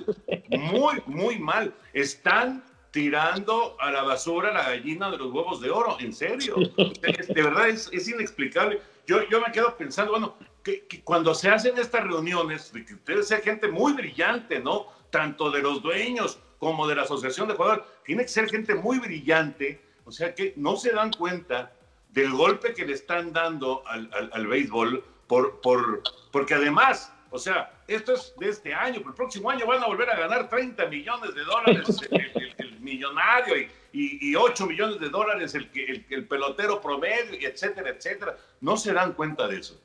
[0.48, 1.74] muy, muy mal.
[1.92, 2.64] Están
[2.96, 6.56] tirando a la basura la gallina de los huevos de oro, en serio.
[6.56, 8.80] De verdad es, inexplicable.
[9.06, 13.28] Yo, yo me quedo pensando, bueno, que, cuando se hacen estas reuniones, de que ustedes
[13.28, 14.86] sean gente muy brillante, ¿no?
[15.10, 18.98] Tanto de los dueños como de la asociación de jugadores, tiene que ser gente muy
[18.98, 21.74] brillante, o sea que no se dan cuenta
[22.12, 27.70] del golpe que le están dando al, al, béisbol, por, por, porque además, o sea,
[27.86, 30.86] esto es de este año, pero el próximo año van a volver a ganar 30
[30.90, 33.56] millones de dólares el, millonario
[33.92, 38.36] y, y, 8 millones de dólares el, el, el pelotero promedio, etcétera, etcétera.
[38.60, 39.80] No se dan cuenta de eso.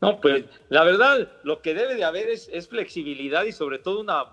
[0.00, 4.00] No, pues la verdad, lo que debe de haber es, es flexibilidad y sobre todo
[4.00, 4.24] una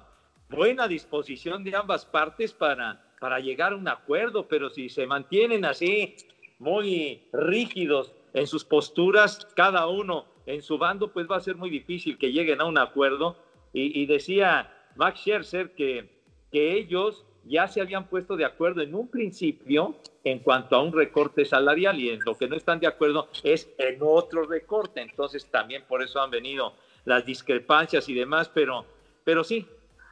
[0.49, 5.63] buena disposición de ambas partes para, para llegar a un acuerdo, pero si se mantienen
[5.65, 6.15] así
[6.59, 11.69] muy rígidos en sus posturas, cada uno en su bando, pues va a ser muy
[11.69, 13.37] difícil que lleguen a un acuerdo.
[13.75, 16.07] Y, decía Max Scherzer que,
[16.51, 20.93] que ellos ya se habían puesto de acuerdo en un principio en cuanto a un
[20.93, 25.01] recorte salarial y en lo que no están de acuerdo es en otro recorte.
[25.01, 26.73] Entonces también por eso han venido
[27.05, 28.85] las discrepancias y demás, pero,
[29.23, 29.67] pero sí,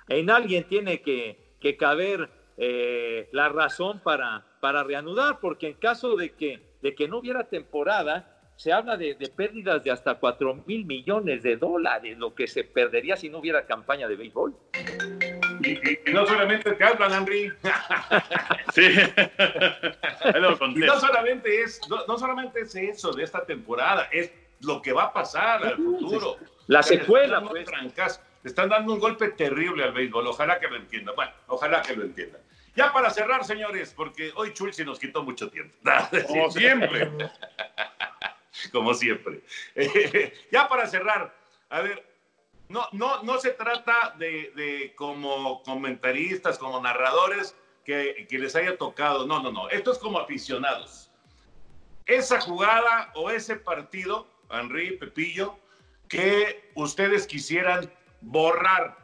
[0.10, 6.16] en alguien tiene que, que caber eh, la razón para, para reanudar, porque en caso
[6.16, 10.86] de que, de que no hubiera temporada, se habla de, pérdidas de hasta 4 mil
[10.86, 14.54] millones de dólares, lo que se perdería si no hubiera campaña de béisbol.
[15.64, 17.52] Y, no solamente te hablan, Henry.
[18.76, 18.84] sí.
[20.76, 25.06] y no solamente, es, no, solamente es eso de esta temporada, es lo que va
[25.06, 26.38] a pasar al futuro.
[26.68, 27.68] La secuela, pues.
[28.44, 30.28] están dando un golpe terrible al béisbol.
[30.28, 31.16] Ojalá que lo entiendan.
[31.16, 32.42] Bueno, ojalá que lo entiendan.
[32.76, 35.76] Ya para cerrar, señores, porque hoy Chulsi nos quitó mucho tiempo.
[36.28, 37.10] Como siempre.
[38.72, 39.42] Como siempre.
[40.52, 41.36] ya para cerrar,
[41.70, 42.06] a ver,
[42.70, 49.28] no, no, no se trata de, como comentaristas, como narradores, que, que, les haya tocado.
[49.28, 49.68] No, no, no.
[49.70, 51.12] Esto es como aficionados.
[52.06, 55.58] Esa jugada o ese partido, Henry, Pepillo,
[56.08, 58.98] que ustedes quisieran borrar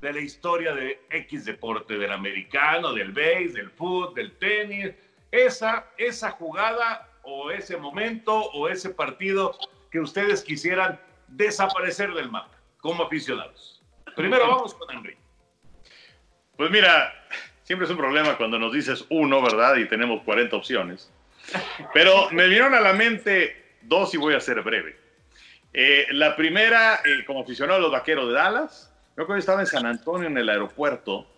[0.00, 4.92] de la historia de X deporte, del americano, del base, del fútbol, del tenis.
[5.30, 9.56] Esa, esa jugada o ese momento o ese partido
[9.90, 13.82] que ustedes quisieran desaparecer del mapa como aficionados.
[14.16, 15.16] Primero vamos con Henry.
[16.56, 17.12] Pues mira,
[17.62, 19.76] siempre es un problema cuando nos dices uno, ¿verdad?
[19.76, 21.12] Y tenemos 40 opciones.
[21.94, 24.98] Pero me vinieron a la mente dos y voy a ser breve.
[25.72, 29.66] Eh, la primera, eh, como aficionado a los vaqueros de Dallas, yo cuando estaba en
[29.66, 31.28] San Antonio en el aeropuerto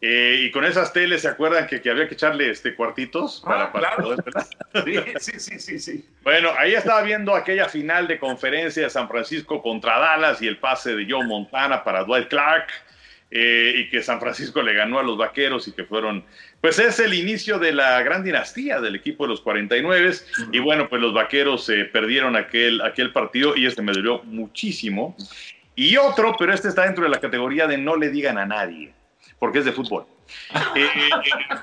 [0.00, 3.42] Eh, y con esas teles, ¿se acuerdan que, que había que echarle este, cuartitos?
[3.44, 4.16] Para, Ah, para claro.
[4.16, 6.04] poder- Sí, sí, sí, sí, sí.
[6.22, 10.58] Bueno, ahí estaba viendo aquella final de conferencia de San Francisco contra Dallas y el
[10.58, 12.68] pase de Joe Montana para Dwight Clark.
[13.30, 16.24] eh, y que San Francisco le ganó a los vaqueros y que fueron,
[16.62, 20.12] pues es el inicio de la gran dinastía del equipo de los 49
[20.50, 25.14] y bueno, pues los vaqueros eh, perdieron aquel, aquel partido y este me dolió muchísimo.
[25.74, 28.92] Y otro, pero este está dentro de la categoría de no le digan a nadie,
[29.38, 30.04] porque es de fútbol.
[30.74, 31.56] Eh, eh, eh,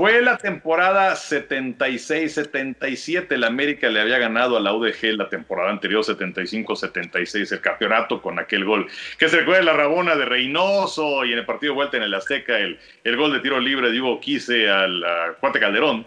[0.00, 3.32] fue la temporada 76-77.
[3.32, 8.38] El América le había ganado a la UDG la temporada anterior, 75-76, el campeonato con
[8.38, 8.86] aquel gol.
[9.18, 12.14] Que se recuerda la rabona de Reynoso y en el partido de vuelta en el
[12.14, 15.04] Azteca, el, el gol de tiro libre de Hugo Quise al
[15.38, 16.06] Cuate Calderón.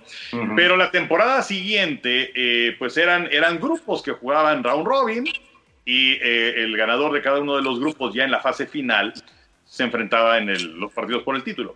[0.55, 5.25] Pero la temporada siguiente, eh, pues eran, eran grupos que jugaban round robin
[5.85, 9.13] y eh, el ganador de cada uno de los grupos ya en la fase final
[9.73, 11.75] se enfrentaba en los partidos por el título.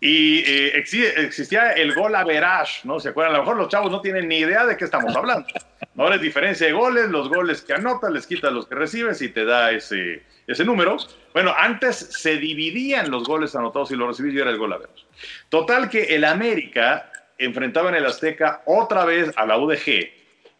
[0.00, 3.00] Y eh, exi- existía el gol average, ¿no?
[3.00, 3.34] ¿Se acuerdan?
[3.34, 5.48] A lo mejor los chavos no tienen ni idea de qué estamos hablando.
[5.96, 9.30] Ahora es diferencia de goles, los goles que anotas, les quitas los que recibes y
[9.30, 10.96] te da ese, ese número.
[11.32, 15.04] Bueno, antes se dividían los goles anotados y los recibidos y era el gol average.
[15.48, 20.08] Total que el América enfrentaba en el Azteca otra vez a la UDG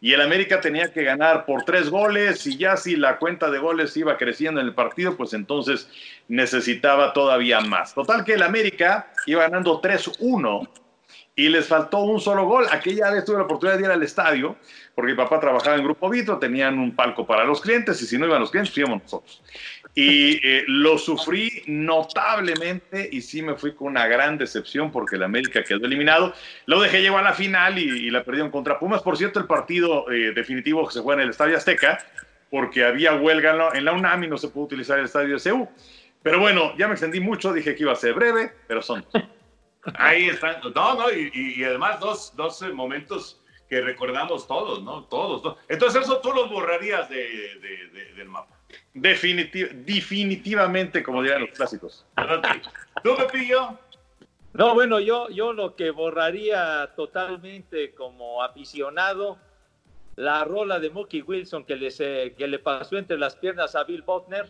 [0.01, 3.59] y el América tenía que ganar por tres goles y ya si la cuenta de
[3.59, 5.89] goles iba creciendo en el partido, pues entonces
[6.27, 7.93] necesitaba todavía más.
[7.93, 10.69] Total que el América iba ganando 3-1
[11.35, 12.65] y les faltó un solo gol.
[12.71, 14.55] Aquella vez tuve la oportunidad de ir al estadio
[14.93, 18.17] porque mi papá trabajaba en Grupo Vitro, tenían un palco para los clientes y si
[18.17, 19.43] no iban los clientes, íbamos nosotros.
[19.97, 25.23] Y eh, lo sufrí notablemente y sí me fui con una gran decepción porque el
[25.23, 26.33] América quedó eliminado.
[26.65, 29.01] Lo dejé llegó a la final y, y la perdieron contra Pumas.
[29.01, 31.99] Por cierto, el partido eh, definitivo se juega en el Estadio Azteca
[32.51, 35.69] porque había huelga en la, UNAM y no se pudo utilizar el Estadio CEU.
[36.21, 39.05] Pero bueno, ya me extendí mucho, dije que iba a ser breve, pero son.
[39.97, 40.57] Ahí están.
[40.75, 45.03] No, no, y, además dos, dos momentos que recordamos todos, ¿no?
[45.05, 45.57] Todos.
[45.69, 48.55] Entonces eso tú los borrarías de- del mapa.
[48.93, 52.05] Definiti- definitivamente, como dirían los clásicos.
[53.03, 53.77] ¿Tú, Pepillo?
[54.53, 59.37] No, bueno, yo, yo lo que borraría totalmente como aficionado,
[60.15, 63.83] la rola de Mookie Wilson que, les, eh, que le pasó entre las piernas a
[63.83, 64.49] Bill Butner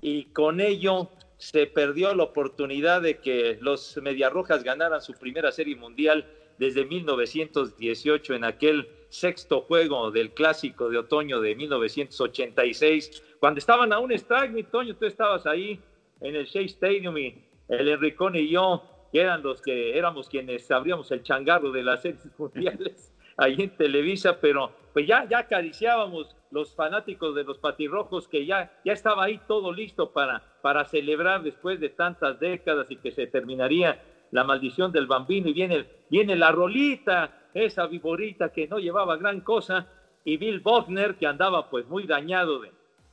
[0.00, 5.74] y con ello se perdió la oportunidad de que los Mediarrojas ganaran su primera serie
[5.74, 6.26] mundial
[6.58, 13.98] desde 1918 en aquel sexto juego del clásico de otoño de 1986, cuando estaban a
[13.98, 15.80] un strike, mi Toño, tú estabas ahí
[16.20, 20.70] en el Shea Stadium y el Enricón y yo, que eran los que éramos quienes
[20.70, 26.36] abríamos el changarro de las series mundiales ahí en Televisa, pero pues ya, ya acariciábamos
[26.50, 31.42] los fanáticos de los patirrojos que ya, ya estaba ahí todo listo para, para celebrar
[31.42, 35.48] después de tantas décadas y que se terminaría la maldición del bambino.
[35.48, 39.86] Y viene, viene la rolita, esa viborita que no llevaba gran cosa
[40.24, 42.70] y Bill Botner que andaba pues muy dañado de,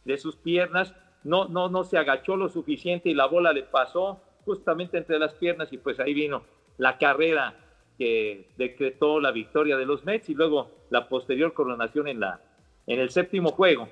[0.07, 0.93] de sus piernas,
[1.23, 5.33] no, no, no se agachó lo suficiente y la bola le pasó justamente entre las
[5.33, 6.43] piernas y pues ahí vino
[6.77, 7.53] la carrera
[7.97, 12.39] que decretó la victoria de los Mets y luego la posterior coronación en, la,
[12.85, 13.89] en el séptimo juego.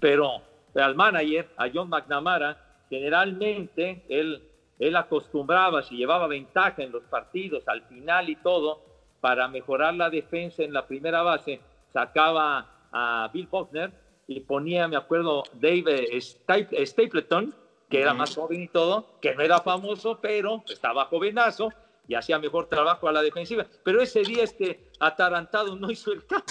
[0.00, 0.40] Pero
[0.74, 2.56] al manager, a John McNamara,
[2.88, 4.42] generalmente él,
[4.78, 8.80] él acostumbraba, si llevaba ventaja en los partidos al final y todo,
[9.20, 11.60] para mejorar la defensa en la primera base,
[11.92, 17.54] sacaba a Bill Buckner y ponía, me acuerdo, Dave Staple- Stapleton,
[17.88, 21.70] que era más joven y todo, que no era famoso, pero estaba jovenazo
[22.08, 23.66] y hacía mejor trabajo a la defensiva.
[23.82, 26.44] Pero ese día este atarantado no hizo el caso.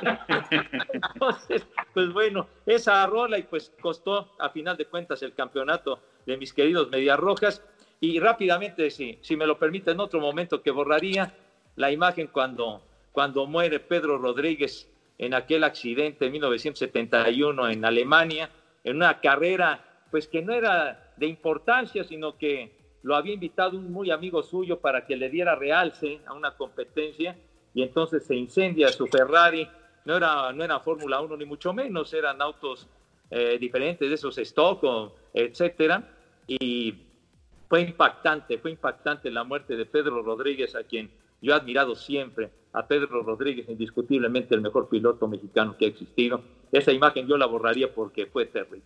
[0.92, 6.36] Entonces, pues bueno, esa rola y pues costó a final de cuentas el campeonato de
[6.36, 7.62] mis queridos Medias Rojas.
[8.00, 11.34] Y rápidamente, si, si me lo permite, en otro momento que borraría
[11.76, 14.88] la imagen cuando, cuando muere Pedro Rodríguez
[15.18, 18.50] en aquel accidente en 1971 en Alemania,
[18.84, 23.92] en una carrera pues que no era de importancia, sino que lo había invitado un
[23.92, 27.36] muy amigo suyo para que le diera realce a una competencia
[27.74, 29.68] y entonces se incendia su Ferrari.
[30.04, 32.88] No era, no era Fórmula 1 ni mucho menos, eran autos
[33.30, 36.02] eh, diferentes de esos stock, etcétera.
[36.46, 36.94] Y
[37.68, 41.10] fue impactante, fue impactante la muerte de Pedro Rodríguez, a quien
[41.40, 42.50] yo he admirado siempre.
[42.76, 46.42] A Pedro Rodríguez, indiscutiblemente el mejor piloto mexicano que ha existido.
[46.70, 48.82] Esa imagen yo la borraría porque fue terrible.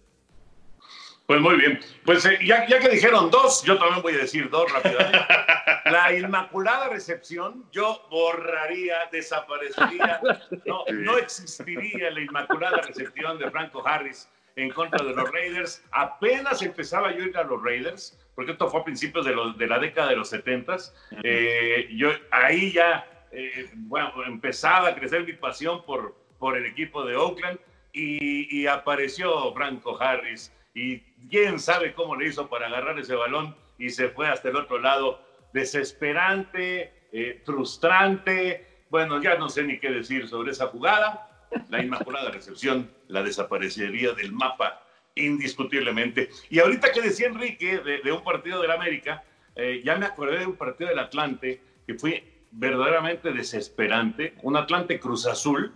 [1.26, 1.78] Pues muy bien.
[2.04, 5.18] Pues eh, ya, ya que dijeron dos, yo también voy a decir dos rápidamente.
[5.84, 10.20] La Inmaculada Recepción, yo borraría, desaparecería,
[10.66, 15.84] no, no existiría la Inmaculada Recepción de Franco Harris en contra de los Raiders.
[15.92, 19.56] Apenas empezaba yo a ir a los Raiders, porque esto fue a principios de, los,
[19.56, 20.76] de la década de los 70.
[21.22, 27.04] Eh, yo ahí ya, eh, bueno, empezaba a crecer mi pasión por, por el equipo
[27.04, 27.58] de Oakland
[27.92, 30.52] y, y apareció Franco Harris.
[30.74, 31.00] Y
[31.30, 34.78] quién sabe cómo le hizo para agarrar ese balón y se fue hasta el otro
[34.78, 35.20] lado.
[35.52, 38.84] Desesperante, eh, frustrante.
[38.90, 41.48] Bueno, ya no sé ni qué decir sobre esa jugada.
[41.68, 44.84] La inmaculada recepción la desaparecería del mapa
[45.16, 46.30] indiscutiblemente.
[46.48, 49.24] Y ahorita que decía Enrique de, un partido del América,
[49.56, 52.22] eh, ya me acordé de un partido del Atlante que fue
[52.52, 54.34] verdaderamente desesperante.
[54.42, 55.72] Un Atlante Cruz Azul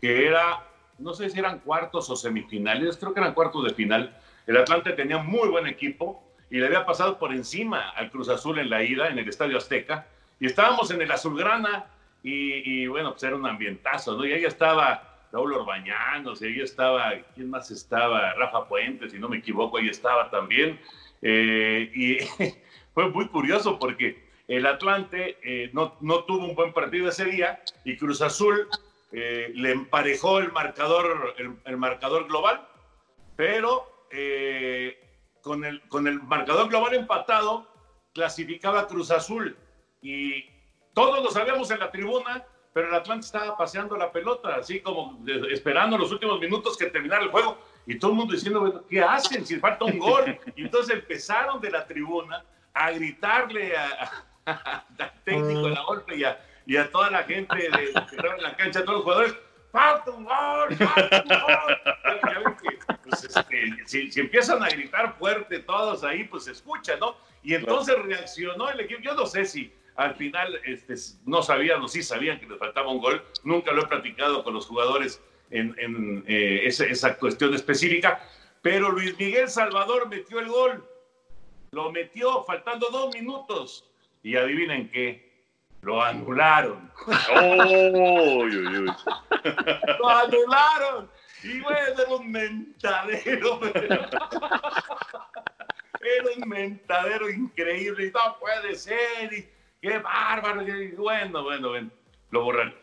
[0.00, 0.66] que era,
[0.98, 4.18] no sé si eran cuartos o semifinales, creo que eran cuartos de final.
[4.48, 8.58] El Atlante tenía muy buen equipo y le había pasado por encima al Cruz Azul
[8.58, 10.08] en la ida, en el Estadio Azteca.
[10.40, 11.86] Y estábamos en el Azulgrana
[12.22, 14.24] y, y bueno, pues era un ambientazo, ¿no?
[14.26, 18.34] Y ahí estaba Raúl Orbañanos, y ahí estaba, ¿quién más estaba?
[18.34, 20.78] Rafa Puentes, si no me equivoco, ahí estaba también.
[21.22, 22.18] Eh, y
[22.94, 27.62] fue muy curioso porque el Atlante eh, no, no, tuvo un buen partido ese día
[27.84, 28.68] y Cruz Azul
[29.12, 31.34] eh, le emparejó el marcador,
[31.64, 32.66] el, marcador global,
[33.36, 33.88] pero
[35.40, 37.66] con, el, con el marcador global empatado
[38.12, 39.56] clasificaba Cruz Azul
[40.02, 40.44] y
[40.92, 45.22] todos lo sabíamos en la tribuna pero el Atlante estaba paseando la pelota, así como
[45.50, 49.44] esperando los últimos minutos que terminara el juego, y todo el mundo diciendo, ¿qué hacen
[49.44, 50.38] si falta un gol?
[50.56, 53.74] Y entonces empezaron de la tribuna a gritarle
[54.98, 58.34] al técnico de la golpe y a, y a toda la gente de, que estaba
[58.36, 59.34] en la cancha, a todos los jugadores,
[59.70, 60.76] ¡falta un gol!
[60.76, 62.58] ¡falta un gol!
[63.04, 67.16] Pues, este, si, si, empiezan a gritar fuerte todos ahí, pues se escucha, ¿no?
[67.42, 70.94] Y entonces reaccionó el equipo, yo no sé si al final este,
[71.26, 73.22] no sabían o sí sabían que les faltaba un gol.
[73.44, 78.20] Nunca lo he platicado con los jugadores en, eh, esa, cuestión específica.
[78.62, 80.88] Pero Luis Miguel Salvador metió el gol.
[81.72, 83.90] Lo metió faltando dos minutos.
[84.22, 85.32] Y adivinen qué.
[85.82, 86.92] Lo anularon.
[89.98, 91.10] lo anularon.
[91.42, 93.60] Y bueno, era un mentadero.
[96.00, 98.06] era un mentadero increíble.
[98.06, 99.32] Y no puede ser.
[99.32, 99.48] Y
[99.80, 100.64] qué bárbaro.
[100.96, 101.90] Bueno, bueno, bueno,
[102.30, 102.81] lo borraron.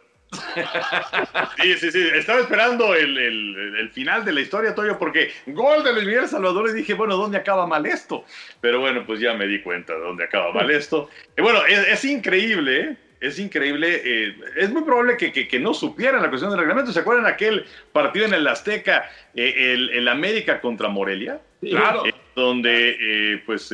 [1.61, 2.07] Sí, sí, sí.
[2.13, 6.69] Estaba esperando el, el, final de la historia, Toyo, porque gol de Luis Miguel Salvador
[6.69, 8.23] y dije, bueno, ¿dónde acaba mal esto?
[8.61, 11.09] Pero bueno, pues ya me di cuenta de dónde acaba mal esto.
[11.37, 12.97] Y bueno, es, increíble, ¿eh?
[13.19, 14.01] Es increíble.
[14.03, 16.93] Eh, es muy probable que, que, no supieran la cuestión del reglamento.
[16.93, 21.41] ¿Se acuerdan aquel partido en el Azteca, eh, el, el, América contra Morelia?
[21.61, 22.03] Claro.
[22.35, 23.73] donde, pues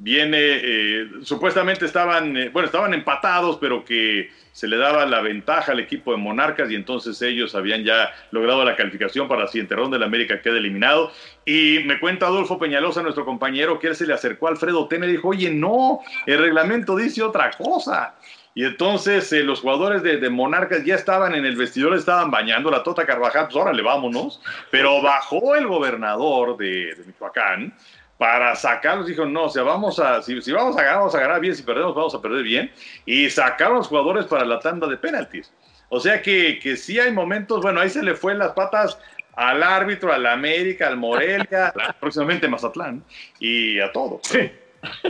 [0.00, 5.72] viene, eh, supuestamente estaban, eh, bueno, estaban empatados, pero que se le daba la ventaja
[5.72, 9.76] al equipo de Monarcas y entonces ellos habían ya logrado la calificación para la siguiente
[9.76, 11.12] ronda, el América queda eliminado.
[11.44, 15.06] Y me cuenta Adolfo Peñalosa, nuestro compañero, que él se le acercó a Alfredo Tena
[15.06, 18.14] y dijo, oye, no, el reglamento dice otra cosa.
[18.54, 22.82] Y entonces eh, los jugadores de, Monarcas ya estaban en el vestidor, estaban bañando, la
[22.82, 24.40] Tota Carvajal, pues órale, vámonos.
[24.70, 27.74] Pero bajó el gobernador de, de Michoacán
[28.20, 29.06] para sacarlos.
[29.06, 31.62] Dijo, no, o sea, vamos a, si, vamos a ganar, vamos a ganar bien, si
[31.62, 32.70] perdemos, vamos a perder bien.
[33.06, 35.50] Y sacaron a los jugadores para la tanda de penaltis.
[35.88, 38.98] O sea que, que sí hay momentos, bueno, ahí se le fue las patas
[39.36, 43.02] al árbitro, al América, al Morelia, próximamente Mazatlán
[43.38, 44.20] y a todo.
[44.22, 44.50] Sí.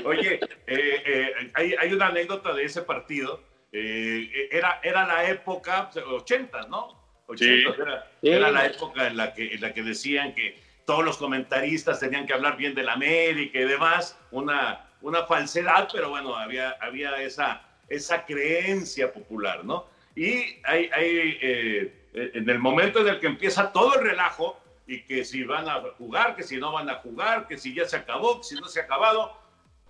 [0.05, 0.39] Oye,
[0.69, 3.43] eh, eh, hay, hay, una anécdota de ese partido.
[3.73, 6.97] Eh, era, era la época, 80, ¿no?
[7.27, 11.17] 80, era, era, la época en la, que, en la que decían que todos los
[11.17, 16.77] comentaristas tenían que hablar bien del América y demás, una, una falsedad, pero bueno, había,
[16.81, 19.87] había esa, esa creencia popular, ¿no?
[20.17, 25.03] Y hay, hay eh, en el momento en el que empieza todo el relajo y
[25.03, 27.97] que si van a jugar, que si no van a jugar, que si ya se
[27.97, 29.39] acabó, que si no se ha acabado,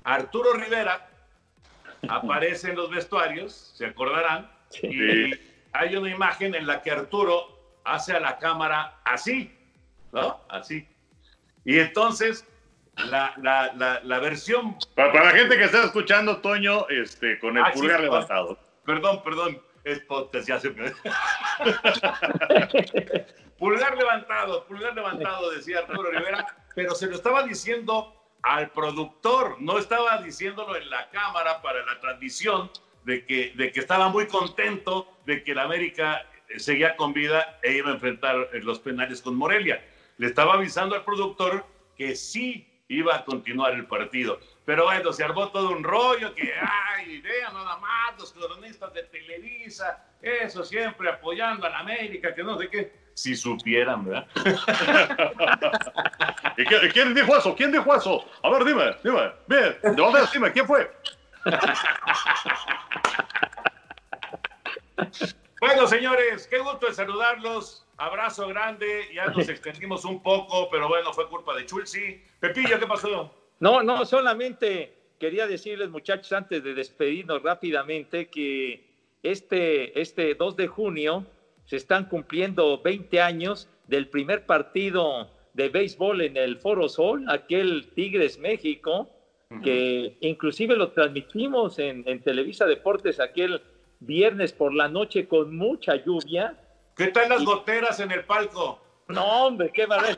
[0.05, 1.09] Arturo Rivera
[2.09, 4.51] aparece en los vestuarios, se acordarán,
[4.83, 5.33] y
[5.73, 9.57] hay una imagen en la que Arturo hace a la cámara así,
[10.13, 10.41] ¿no?
[10.49, 10.87] Así.
[11.65, 12.47] Y entonces,
[12.97, 14.77] la, la, la, versión...
[14.95, 18.59] Para, la gente que está escuchando, Toño, este, con el ah, pulgar levantado.
[18.85, 20.71] Perdón, perdón, es podcast, ya se
[23.59, 29.79] pulgar levantado, pulgar levantado, decía Arturo Rivera, pero se lo estaba diciendo al productor, no
[29.79, 32.71] estaba diciéndolo en la cámara para la transmisión
[33.05, 37.73] de que, de que estaba muy contento de que el América seguía con vida e
[37.75, 39.83] iba a enfrentar los penales con Morelia
[40.21, 41.65] le estaba avisando al productor
[41.97, 44.39] que sí iba a continuar el partido.
[44.67, 49.05] Pero bueno, se armó todo un rollo que, ay, vean nada más los cronistas de
[49.05, 52.93] Televisa, eso siempre apoyando a la América, que no sé qué.
[53.15, 54.27] Si supieran, ¿verdad?
[56.59, 57.57] ¿Y quién dijo eso?
[57.57, 58.23] ¿Quién dijo eso?
[58.43, 60.53] A ver, dime, dime, bien, ¿de dónde dime?
[60.53, 60.93] ¿Quién fue?
[65.61, 67.87] Bueno, señores, qué gusto de saludarlos.
[68.01, 69.05] Abrazo grande.
[69.15, 72.23] Ya nos extendimos un poco, pero bueno, fue culpa de Chulsi.
[72.41, 73.31] Pepillo, ¿qué pasó?
[73.61, 78.89] No, no, solamente quería decirles, muchachos, antes de despedirnos rápidamente, que
[79.23, 81.27] este, este 2 de junio
[81.67, 87.91] se están cumpliendo 20 años del primer partido de béisbol en el Foro Sol, aquel
[87.95, 89.11] Tigres México,
[89.63, 93.61] que inclusive lo transmitimos en, en Televisa Deportes aquel
[93.99, 96.57] viernes por la noche con mucha lluvia.
[96.97, 98.81] ¿Qué tal las goteras en el palco?
[99.09, 100.17] No, hombre, qué maravilla.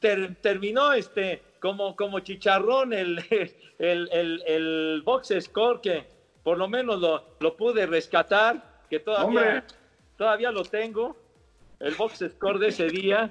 [0.42, 3.24] terminó este como, como chicharrón el,
[3.78, 6.06] el, el, el, box score que
[6.42, 9.64] por lo menos lo, lo pude rescatar, que todavía,
[10.16, 11.16] todavía lo tengo,
[11.78, 13.30] el box score de ese día,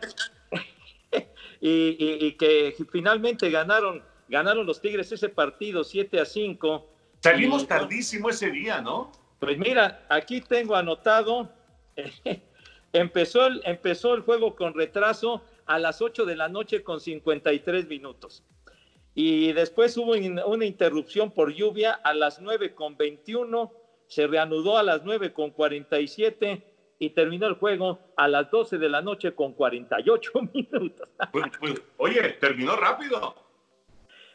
[1.60, 6.88] y, y, que finalmente ganaron, ganaron los Tigres ese partido 7 a 5
[7.22, 9.12] Salimos tardísimo ese día, ¿no?
[9.40, 11.50] Pues mira, aquí tengo anotado,
[12.94, 17.88] empezó, el, empezó el juego con retraso a las 8 de la noche con 53
[17.88, 18.44] minutos.
[19.14, 23.74] Y después hubo una interrupción por lluvia a las 9 con 21,
[24.08, 26.64] se reanudó a las 9 con 47
[27.00, 31.10] y terminó el juego a las 12 de la noche con 48 minutos.
[31.32, 33.36] Pues, pues, oye, terminó rápido.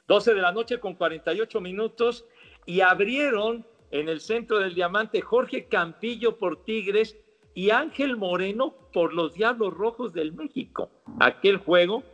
[0.09, 2.26] 12 de la noche con 48 minutos
[2.64, 7.16] y abrieron en el centro del diamante Jorge Campillo por Tigres
[7.57, 10.90] y Ángel Moreno por los Diablos Rojos del México.
[11.18, 12.04] Aquel juego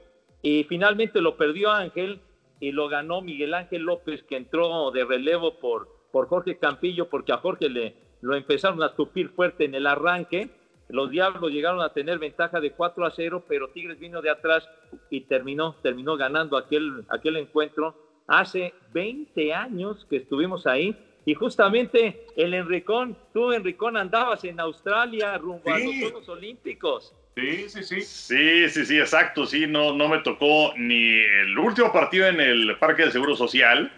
[0.40, 2.20] y finalmente lo perdió Ángel
[2.60, 7.32] y lo ganó Miguel Ángel López que entró de relevo por, por Jorge Campillo porque
[7.32, 10.48] a Jorge le lo empezaron a tupir fuerte en el arranque.
[10.88, 14.68] Los Diablos llegaron a tener ventaja de 4 a 0, pero Tigres vino de atrás
[15.10, 17.96] y terminó, terminó ganando aquel, aquel encuentro
[18.28, 25.38] hace 20 años que estuvimos ahí y justamente el Enricón, tú Enricón andabas en Australia
[25.38, 27.14] rumbo a los Juegos Olímpicos.
[27.36, 28.00] Sí, sí, sí.
[28.02, 29.46] Sí, sí, sí, exacto.
[29.46, 33.90] Sí, no, no me tocó ni el último partido en el Parque del Seguro Social,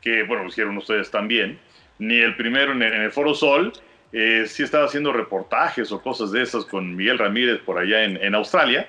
[0.00, 1.60] que bueno, lo hicieron ustedes también,
[1.98, 3.72] ni el primero en el, Foro Sol.
[4.12, 8.16] Eh, sí estaba haciendo reportajes o cosas de esas con Miguel Ramírez por allá en,
[8.16, 8.88] en Australia.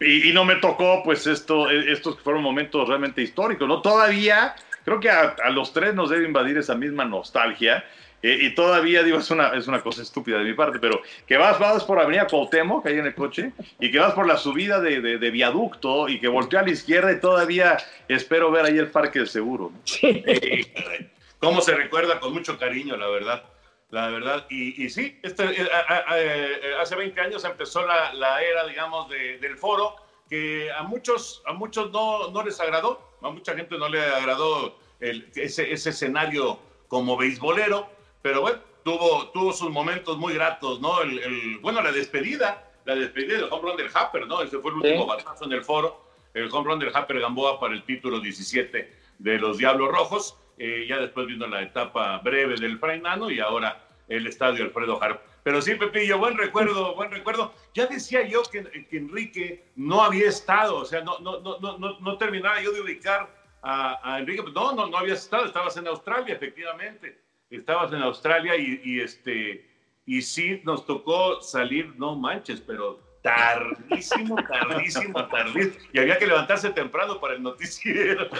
[0.00, 3.82] Y, no me tocó, pues, esto, e, estos fueron momentos realmente históricos, ¿no?
[3.82, 4.54] Todavía,
[4.98, 7.84] creo que a, los tres nos debe invadir esa misma nostalgia.
[8.22, 11.38] Eh, y todavía, digo, es una, es una cosa estúpida de mi parte, pero que
[11.38, 14.80] vas, vas por Avenida Cuauhtémoc, ahí en el coche, y que vas por la subida
[14.80, 17.78] de, de, viaducto y que volteó a la izquierda y todavía
[18.08, 19.72] espero ver ahí el Parque del Seguro.
[19.84, 20.22] Sí.
[21.38, 23.44] Cómo se recuerda con mucho cariño, la verdad
[23.90, 24.46] la verdad.
[24.50, 25.68] Y, y sí, este, eh,
[26.14, 29.96] eh, hace 20 años empezó la, la era, digamos, del foro,
[30.28, 34.78] que a muchos, a muchos no, no, les agradó, a mucha gente no le agradó
[35.00, 37.88] el, ese, ese, escenario como beisbolero,
[38.22, 41.02] pero bueno, tuvo, tuvo sus momentos muy gratos, ¿no?
[41.02, 44.42] El, bueno, la despedida, la despedida del home run del Happer, ¿no?
[44.42, 47.74] Ese fue el último batazo en el foro, el home run del Happer Gamboa para
[47.74, 50.36] el título 17 de los Diablos Rojos.
[50.58, 55.22] Eh, ya después vino la etapa breve del Frainano y ahora el estadio Alfredo Harp.
[55.42, 57.54] Pero sí, Pepillo, buen recuerdo, buen recuerdo.
[57.72, 62.18] Ya decía yo que, Enrique no había estado, o sea, no, no, no, no, no
[62.18, 64.42] terminaba yo de ubicar a, Enrique.
[64.54, 67.22] No, no, no habías estado, estabas en Australia, efectivamente.
[67.50, 69.68] Estabas en Australia y, y, este,
[70.06, 75.76] y sí nos tocó salir, no manches, pero tardísimo, tardísimo, tardísimo.
[75.92, 78.28] Y había que levantarse temprano para el noticiero.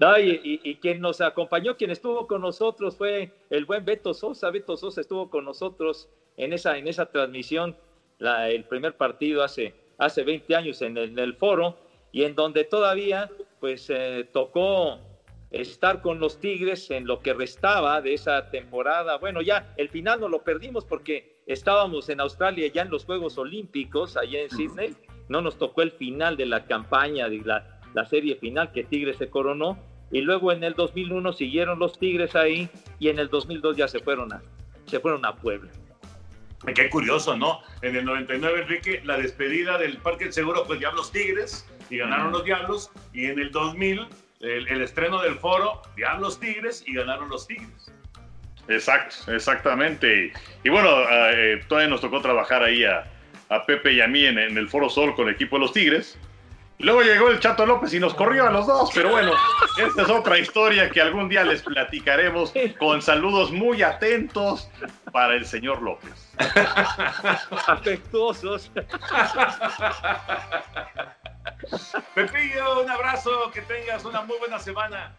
[0.00, 4.48] No, y, quien nos acompañó, quien estuvo con nosotros fue el buen Beto Sosa.
[4.50, 7.76] Beto Sosa estuvo con nosotros en esa, en esa transmisión,
[8.18, 11.76] la, el primer partido hace, hace 20 años en el, en el foro,
[12.12, 13.28] y en donde todavía
[13.60, 15.00] pues eh, tocó
[15.50, 19.18] estar con los Tigres en lo que restaba de esa temporada.
[19.18, 23.38] Bueno, ya el final no lo perdimos porque estábamos en Australia ya en los Juegos
[23.38, 24.94] Olímpicos, allá en Sydney.
[25.28, 29.16] No nos tocó el final de la campaña, de la, la serie final que Tigres
[29.16, 29.78] se coronó.
[30.10, 34.00] Y luego en el 2001 siguieron los Tigres ahí y en el 2002 ya se
[34.00, 34.42] fueron a,
[34.86, 35.70] se fueron a Puebla.
[36.74, 37.60] Qué curioso, ¿no?
[37.82, 42.32] En el 99, Enrique, la despedida del Parque del Seguro, pues Diablos Tigres, y ganaron
[42.32, 44.06] los Diablos, y en el 2000
[44.40, 47.92] el, estreno del foro, Diablos Tigres y ganaron los Tigres.
[48.68, 50.32] Exacto, exactamente.
[50.62, 53.04] Y bueno, eh, todavía nos tocó trabajar ahí a,
[53.66, 56.18] Pepe y a mí en, el Foro Sol con el equipo de los Tigres.
[56.80, 59.32] Luego llegó el Chato López y nos corrió a los dos, pero bueno,
[59.78, 64.70] esta es otra historia que algún día les platicaremos con saludos muy atentos
[65.10, 66.36] para el señor López.
[67.66, 68.70] Afectuosos.
[72.14, 75.14] Pepillo, un abrazo, que tengas una muy buena semana.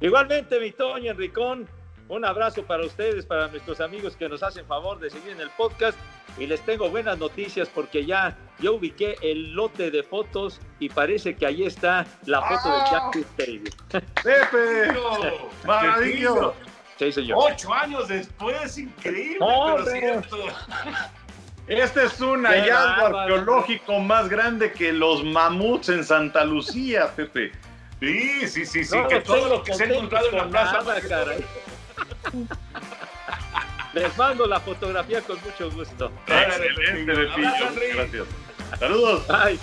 [0.00, 1.68] Igualmente, mi Toño, Enricón,
[2.08, 5.50] un abrazo para ustedes, para nuestros amigos que nos hacen favor de seguir en el
[5.50, 5.98] podcast.
[6.38, 11.34] Y les tengo buenas noticias porque ya yo ubiqué el lote de fotos y parece
[11.34, 13.10] que ahí está la foto de ¡Ah!
[13.12, 13.70] Jack Baby.
[14.22, 14.98] ¡Pepe!
[15.66, 16.54] ¡Maravilloso!
[16.96, 17.38] Sí, señor.
[17.40, 19.84] Ocho años después, increíble, ¡Hombre!
[19.84, 20.36] pero cierto.
[21.68, 23.18] Este es un Qué hallazgo bárbaro.
[23.18, 27.52] arqueológico más grande que los mamuts en Santa Lucía, Pepe.
[28.00, 30.78] Sí, sí, sí, sí, No que todo lo que se ha encontrado en la plaza.
[30.78, 31.44] nada, caray.
[33.92, 36.10] Les mando la fotografía con mucho gusto.
[36.26, 37.50] Excelente, Pepillo.
[37.94, 38.26] Gracias.
[38.78, 39.26] Saludos.
[39.30, 39.58] Ay,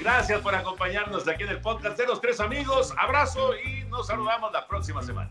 [0.00, 2.92] Gracias por acompañarnos aquí en el podcast de los tres amigos.
[2.98, 5.30] Abrazo y nos saludamos la próxima semana.